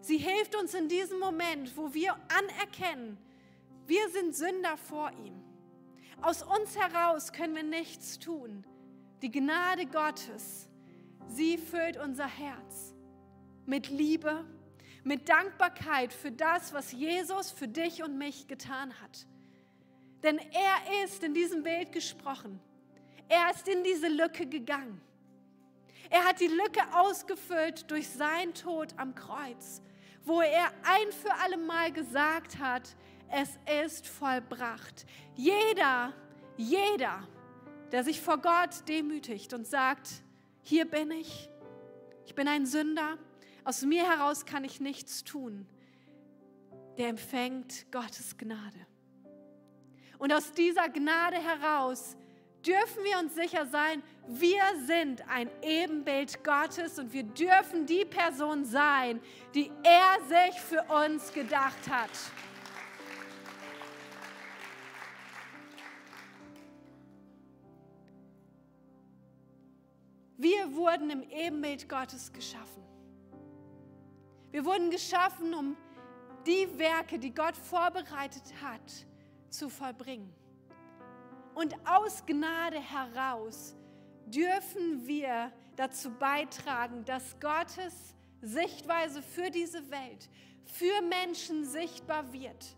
sie 0.00 0.16
hilft 0.16 0.56
uns 0.56 0.72
in 0.72 0.88
diesem 0.88 1.18
Moment, 1.18 1.76
wo 1.76 1.92
wir 1.92 2.16
anerkennen, 2.28 3.18
wir 3.86 4.08
sind 4.08 4.34
Sünder 4.34 4.78
vor 4.78 5.10
ihm. 5.12 5.42
Aus 6.22 6.42
uns 6.42 6.78
heraus 6.78 7.32
können 7.32 7.54
wir 7.54 7.62
nichts 7.62 8.18
tun. 8.18 8.64
Die 9.22 9.30
Gnade 9.30 9.86
Gottes, 9.86 10.68
sie 11.28 11.58
füllt 11.58 11.96
unser 11.96 12.26
Herz 12.26 12.94
mit 13.66 13.90
Liebe, 13.90 14.44
mit 15.02 15.28
Dankbarkeit 15.28 16.12
für 16.12 16.30
das, 16.30 16.72
was 16.72 16.92
Jesus 16.92 17.50
für 17.50 17.66
dich 17.66 18.02
und 18.02 18.16
mich 18.16 18.46
getan 18.46 18.92
hat. 19.02 19.26
Denn 20.22 20.38
er 20.38 21.04
ist 21.04 21.24
in 21.24 21.34
diesem 21.34 21.62
Bild 21.62 21.92
gesprochen. 21.92 22.60
Er 23.28 23.50
ist 23.50 23.66
in 23.68 23.82
diese 23.82 24.08
Lücke 24.08 24.46
gegangen. 24.46 25.00
Er 26.10 26.24
hat 26.24 26.40
die 26.40 26.46
Lücke 26.46 26.80
ausgefüllt 26.94 27.90
durch 27.90 28.08
seinen 28.08 28.54
Tod 28.54 28.94
am 28.96 29.14
Kreuz, 29.14 29.82
wo 30.24 30.40
er 30.40 30.66
ein 30.84 31.12
für 31.12 31.34
alle 31.42 31.58
Mal 31.58 31.92
gesagt 31.92 32.58
hat, 32.58 32.96
es 33.30 33.58
ist 33.84 34.06
vollbracht. 34.06 35.04
Jeder, 35.34 36.14
jeder, 36.56 37.26
der 37.92 38.04
sich 38.04 38.20
vor 38.20 38.38
Gott 38.38 38.88
demütigt 38.88 39.54
und 39.54 39.66
sagt, 39.66 40.08
hier 40.62 40.84
bin 40.84 41.10
ich, 41.10 41.48
ich 42.26 42.34
bin 42.34 42.48
ein 42.48 42.66
Sünder, 42.66 43.18
aus 43.64 43.82
mir 43.82 44.08
heraus 44.08 44.46
kann 44.46 44.64
ich 44.64 44.80
nichts 44.80 45.24
tun, 45.24 45.66
der 46.96 47.08
empfängt 47.08 47.90
Gottes 47.90 48.36
Gnade. 48.36 48.86
Und 50.18 50.32
aus 50.32 50.52
dieser 50.52 50.88
Gnade 50.88 51.36
heraus 51.36 52.16
dürfen 52.66 53.04
wir 53.04 53.18
uns 53.18 53.34
sicher 53.34 53.66
sein, 53.66 54.02
wir 54.26 54.62
sind 54.84 55.26
ein 55.28 55.48
Ebenbild 55.62 56.42
Gottes 56.44 56.98
und 56.98 57.12
wir 57.12 57.22
dürfen 57.22 57.86
die 57.86 58.04
Person 58.04 58.64
sein, 58.64 59.20
die 59.54 59.70
er 59.82 60.18
sich 60.26 60.60
für 60.60 60.82
uns 60.82 61.32
gedacht 61.32 61.88
hat. 61.88 62.10
Wurden 70.74 71.10
im 71.10 71.22
Ebenbild 71.30 71.88
Gottes 71.88 72.32
geschaffen. 72.32 72.82
Wir 74.50 74.64
wurden 74.64 74.90
geschaffen, 74.90 75.52
um 75.54 75.76
die 76.46 76.78
Werke, 76.78 77.18
die 77.18 77.34
Gott 77.34 77.56
vorbereitet 77.56 78.54
hat, 78.62 79.06
zu 79.50 79.68
vollbringen. 79.68 80.32
Und 81.54 81.74
aus 81.84 82.24
Gnade 82.24 82.78
heraus 82.78 83.74
dürfen 84.26 85.06
wir 85.06 85.52
dazu 85.76 86.10
beitragen, 86.10 87.04
dass 87.04 87.38
Gottes 87.40 88.14
Sichtweise 88.42 89.22
für 89.22 89.50
diese 89.50 89.90
Welt, 89.90 90.28
für 90.64 91.02
Menschen 91.02 91.64
sichtbar 91.64 92.32
wird, 92.32 92.76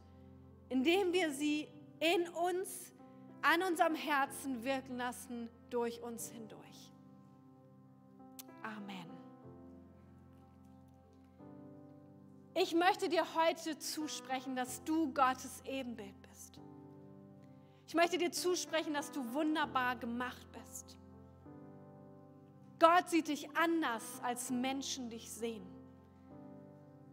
indem 0.69 1.13
wir 1.13 1.31
sie 1.31 1.69
in 1.99 2.29
uns, 2.29 2.93
an 3.43 3.63
unserem 3.63 3.95
Herzen 3.95 4.65
wirken 4.65 4.97
lassen, 4.97 5.49
durch 5.71 6.03
uns 6.03 6.31
hindurch. 6.31 6.90
Amen. 8.63 9.11
Ich 12.55 12.75
möchte 12.75 13.09
dir 13.09 13.25
heute 13.35 13.79
zusprechen, 13.79 14.57
dass 14.57 14.83
du 14.85 15.13
Gottes 15.15 15.63
Ebenbild 15.65 16.21
bist. 16.23 16.61
Ich 17.87 17.95
möchte 17.95 18.19
dir 18.19 18.33
zusprechen, 18.33 18.95
dass 18.95 19.11
du 19.11 19.33
wunderbar 19.33 19.97
gemacht 19.97 20.47
bist. 20.53 20.97
Gott 22.79 23.09
sieht 23.09 23.29
dich 23.29 23.49
anders, 23.57 24.21
als 24.23 24.51
Menschen 24.51 25.11
dich 25.11 25.31
sehen. 25.31 25.67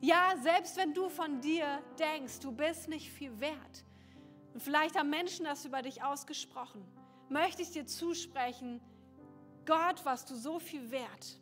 Ja, 0.02 0.36
selbst 0.41 0.78
wenn 0.78 0.93
du 0.93 1.10
von 1.10 1.41
dir 1.41 1.82
denkst, 1.98 2.39
du 2.39 2.52
bist 2.52 2.88
nicht 2.88 3.10
viel 3.12 3.39
wert, 3.39 3.84
und 4.54 4.62
vielleicht 4.64 4.98
haben 4.98 5.12
Menschen 5.12 5.45
das 5.45 5.66
über 5.66 5.84
dich 5.84 6.02
ausgesprochen, 6.02 6.84
möchte 7.30 7.62
ich 7.62 7.70
dir 7.70 7.86
zusprechen, 7.86 8.82
Gott 9.68 10.03
warst 10.05 10.30
du 10.30 10.36
so 10.36 10.59
viel 10.59 10.89
wert, 10.89 11.38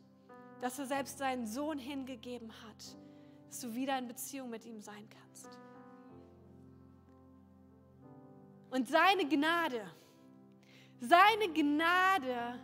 dass 0.60 0.80
er 0.80 0.88
selbst 0.88 1.20
seinen 1.20 1.46
Sohn 1.46 1.78
hingegeben 1.78 2.52
hat, 2.64 2.98
dass 3.48 3.60
du 3.62 3.76
wieder 3.76 3.98
in 4.00 4.08
Beziehung 4.08 4.50
mit 4.50 4.66
ihm 4.66 4.82
sein 4.82 5.08
kannst. 5.08 5.48
Und 8.72 8.90
seine 8.90 9.30
Gnade, 9.30 9.86
seine 11.00 11.54
Gnade, 11.54 12.60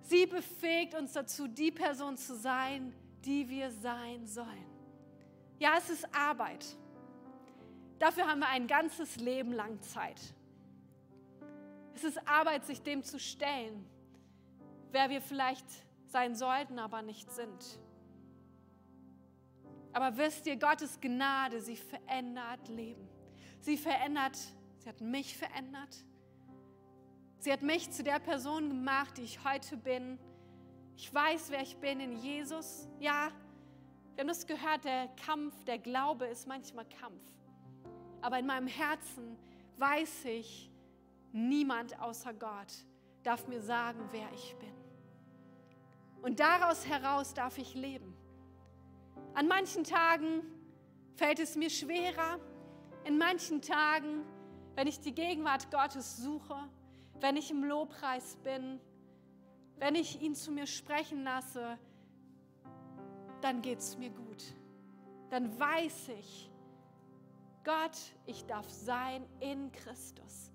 sie 0.00 0.24
befähigt 0.24 0.94
uns 0.94 1.12
dazu, 1.12 1.46
die 1.46 1.70
Person 1.70 2.16
zu 2.16 2.34
sein, 2.34 2.94
die 3.26 3.46
wir 3.50 3.70
sein 3.70 4.26
sollen. 4.26 4.66
Ja, 5.58 5.74
es 5.76 5.90
ist 5.90 6.14
Arbeit. 6.14 6.64
Dafür 7.98 8.26
haben 8.26 8.40
wir 8.40 8.48
ein 8.48 8.66
ganzes 8.66 9.16
Leben 9.16 9.52
lang 9.52 9.82
Zeit. 9.82 10.20
Es 11.94 12.04
ist 12.04 12.26
Arbeit, 12.26 12.64
sich 12.64 12.82
dem 12.82 13.02
zu 13.02 13.18
stellen 13.18 13.86
wer 14.92 15.10
wir 15.10 15.20
vielleicht 15.20 15.66
sein 16.06 16.34
sollten, 16.34 16.78
aber 16.78 17.02
nicht 17.02 17.30
sind. 17.30 17.80
Aber 19.92 20.16
wisst 20.16 20.46
ihr, 20.46 20.56
Gottes 20.56 21.00
Gnade, 21.00 21.60
sie 21.60 21.76
verändert 21.76 22.68
Leben. 22.68 23.08
Sie 23.60 23.76
verändert, 23.76 24.36
sie 24.78 24.88
hat 24.88 25.00
mich 25.00 25.36
verändert. 25.36 26.04
Sie 27.38 27.52
hat 27.52 27.62
mich 27.62 27.90
zu 27.90 28.02
der 28.02 28.18
Person 28.18 28.68
gemacht, 28.68 29.16
die 29.18 29.22
ich 29.22 29.42
heute 29.44 29.76
bin. 29.76 30.18
Ich 30.96 31.12
weiß, 31.12 31.50
wer 31.50 31.62
ich 31.62 31.76
bin 31.76 32.00
in 32.00 32.16
Jesus. 32.16 32.88
Ja, 32.98 33.30
wir 34.14 34.22
haben 34.22 34.28
das 34.28 34.46
gehört, 34.46 34.84
der 34.84 35.08
Kampf, 35.24 35.64
der 35.64 35.78
Glaube 35.78 36.26
ist 36.26 36.46
manchmal 36.46 36.86
Kampf. 36.86 37.22
Aber 38.22 38.38
in 38.38 38.46
meinem 38.46 38.66
Herzen 38.66 39.36
weiß 39.78 40.24
ich, 40.26 40.70
niemand 41.32 42.00
außer 42.00 42.32
Gott 42.32 42.72
darf 43.26 43.48
mir 43.48 43.60
sagen, 43.60 44.08
wer 44.12 44.32
ich 44.32 44.54
bin. 44.56 44.72
Und 46.22 46.38
daraus 46.40 46.86
heraus 46.86 47.34
darf 47.34 47.58
ich 47.58 47.74
leben. 47.74 48.16
An 49.34 49.48
manchen 49.48 49.84
Tagen 49.84 50.42
fällt 51.14 51.40
es 51.40 51.56
mir 51.56 51.70
schwerer, 51.70 52.38
In 53.04 53.18
manchen 53.18 53.62
Tagen, 53.62 54.24
wenn 54.74 54.88
ich 54.88 54.98
die 54.98 55.14
Gegenwart 55.14 55.70
Gottes 55.70 56.16
suche, 56.16 56.56
wenn 57.20 57.36
ich 57.36 57.52
im 57.52 57.62
Lobpreis 57.62 58.36
bin, 58.42 58.80
wenn 59.78 59.94
ich 59.94 60.20
ihn 60.20 60.34
zu 60.34 60.50
mir 60.50 60.66
sprechen 60.66 61.22
lasse, 61.22 61.78
dann 63.42 63.62
geht 63.62 63.78
es 63.78 63.96
mir 63.96 64.10
gut. 64.10 64.42
Dann 65.30 65.56
weiß 65.56 66.08
ich, 66.18 66.50
Gott, 67.62 67.96
ich 68.26 68.44
darf 68.46 68.68
sein 68.68 69.24
in 69.38 69.70
Christus. 69.70 70.50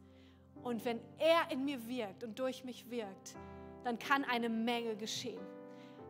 Und 0.64 0.86
wenn 0.86 1.00
er 1.18 1.52
in 1.52 1.66
mir 1.66 1.88
wirkt 1.88 2.24
und 2.24 2.38
durch 2.38 2.64
mich 2.64 2.90
wirkt, 2.90 3.36
dann 3.84 3.98
kann 3.98 4.24
eine 4.24 4.50
Menge 4.50 4.96
geschehen. 4.96 5.42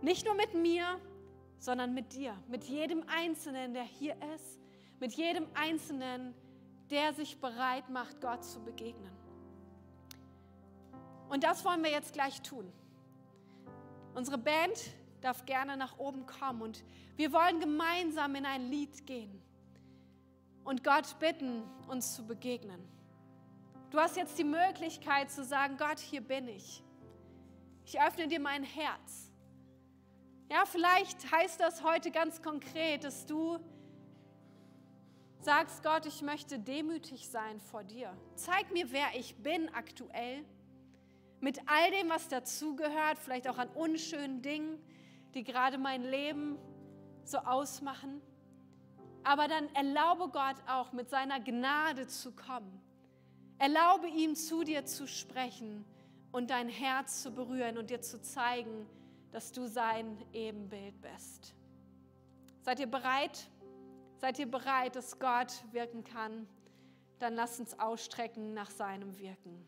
Nicht 0.02 0.26
nur 0.26 0.36
mit 0.36 0.54
mir, 0.54 1.00
sondern 1.58 1.94
mit 1.94 2.14
dir, 2.14 2.36
mit 2.48 2.64
jedem 2.64 3.04
Einzelnen, 3.08 3.74
der 3.74 3.84
hier 3.84 4.16
ist, 4.36 4.60
mit 5.00 5.14
jedem 5.14 5.48
Einzelnen, 5.54 6.34
der 6.90 7.14
sich 7.14 7.40
bereit 7.40 7.90
macht, 7.90 8.20
Gott 8.20 8.44
zu 8.44 8.60
begegnen. 8.62 9.12
Und 11.30 11.44
das 11.44 11.64
wollen 11.64 11.84
wir 11.84 11.92
jetzt 11.92 12.14
gleich 12.14 12.42
tun. 12.42 12.72
Unsere 14.16 14.38
Band 14.38 14.92
darf 15.22 15.46
gerne 15.46 15.78
nach 15.78 15.98
oben 15.98 16.26
kommen 16.26 16.62
und 16.62 16.84
wir 17.16 17.32
wollen 17.32 17.60
gemeinsam 17.60 18.36
in 18.36 18.46
ein 18.46 18.70
Lied 18.70 19.06
gehen 19.06 19.42
und 20.64 20.84
Gott 20.84 21.18
bitten, 21.20 21.64
uns 21.88 22.16
zu 22.16 22.26
begegnen. 22.26 22.82
Du 23.92 24.00
hast 24.00 24.16
jetzt 24.16 24.40
die 24.40 24.46
Möglichkeit 24.46 25.30
zu 25.30 25.44
sagen, 25.44 25.76
Gott, 25.76 26.00
hier 26.00 26.22
bin 26.22 26.48
ich. 26.48 26.82
Ich 27.86 28.02
öffne 28.02 28.30
dir 28.30 28.40
mein 28.40 28.64
Herz. 28.64 29.30
Ja, 30.50 30.64
vielleicht 30.66 31.30
heißt 31.30 31.60
das 31.60 31.84
heute 31.84 32.10
ganz 32.10 32.42
konkret, 32.42 33.04
dass 33.04 33.26
du 33.26 33.60
sagst, 35.42 35.84
Gott, 35.84 36.06
ich 36.06 36.22
möchte 36.22 36.58
demütig 36.58 37.28
sein 37.28 37.60
vor 37.60 37.84
dir. 37.84 38.16
Zeig 38.36 38.72
mir, 38.72 38.94
wer 38.94 39.08
ich 39.14 39.36
bin 39.36 39.68
aktuell, 39.74 40.46
mit 41.42 41.60
all 41.68 41.92
dem, 41.92 42.10
was 42.10 42.30
dazugehört, 42.30 43.20
vielleicht 43.20 43.50
auch 43.50 43.58
an 43.58 43.68
unschönen 43.70 44.42
Dingen, 44.42 44.82
die 45.34 45.44
gerade 45.44 45.78
mein 45.78 46.04
Leben 46.04 46.58
so 47.26 47.40
ausmachen. 47.40 48.22
Aber 49.26 49.50
dann 49.50 49.68
erlaube 49.76 50.30
Gott 50.30 50.56
auch 50.68 50.94
mit 50.94 51.10
seiner 51.10 51.42
Gnade 51.42 52.08
zu 52.08 52.32
kommen. 52.32 52.82
Erlaube 53.62 54.08
ihm 54.08 54.36
zu 54.36 54.64
dir 54.64 54.88
zu 54.88 55.08
sprechen 55.08 55.86
und 56.32 56.50
dein 56.50 56.68
Herz 56.68 57.22
zu 57.22 57.30
berühren 57.30 57.78
und 57.78 57.92
dir 57.92 58.02
zu 58.02 58.20
zeigen, 58.20 58.88
dass 59.32 59.52
du 59.52 59.68
sein 59.68 60.18
Ebenbild 60.34 61.00
bist. 61.00 61.54
Seid 62.64 62.80
ihr 62.80 62.88
bereit? 62.88 63.48
Seid 64.18 64.40
ihr 64.40 64.50
bereit, 64.50 64.96
dass 64.96 65.20
Gott 65.20 65.64
wirken 65.74 66.04
kann? 66.04 66.48
Dann 67.20 67.36
lasst 67.36 67.60
uns 67.60 67.80
ausstrecken 67.80 68.56
nach 68.56 68.72
seinem 68.72 69.20
Wirken. 69.20 69.64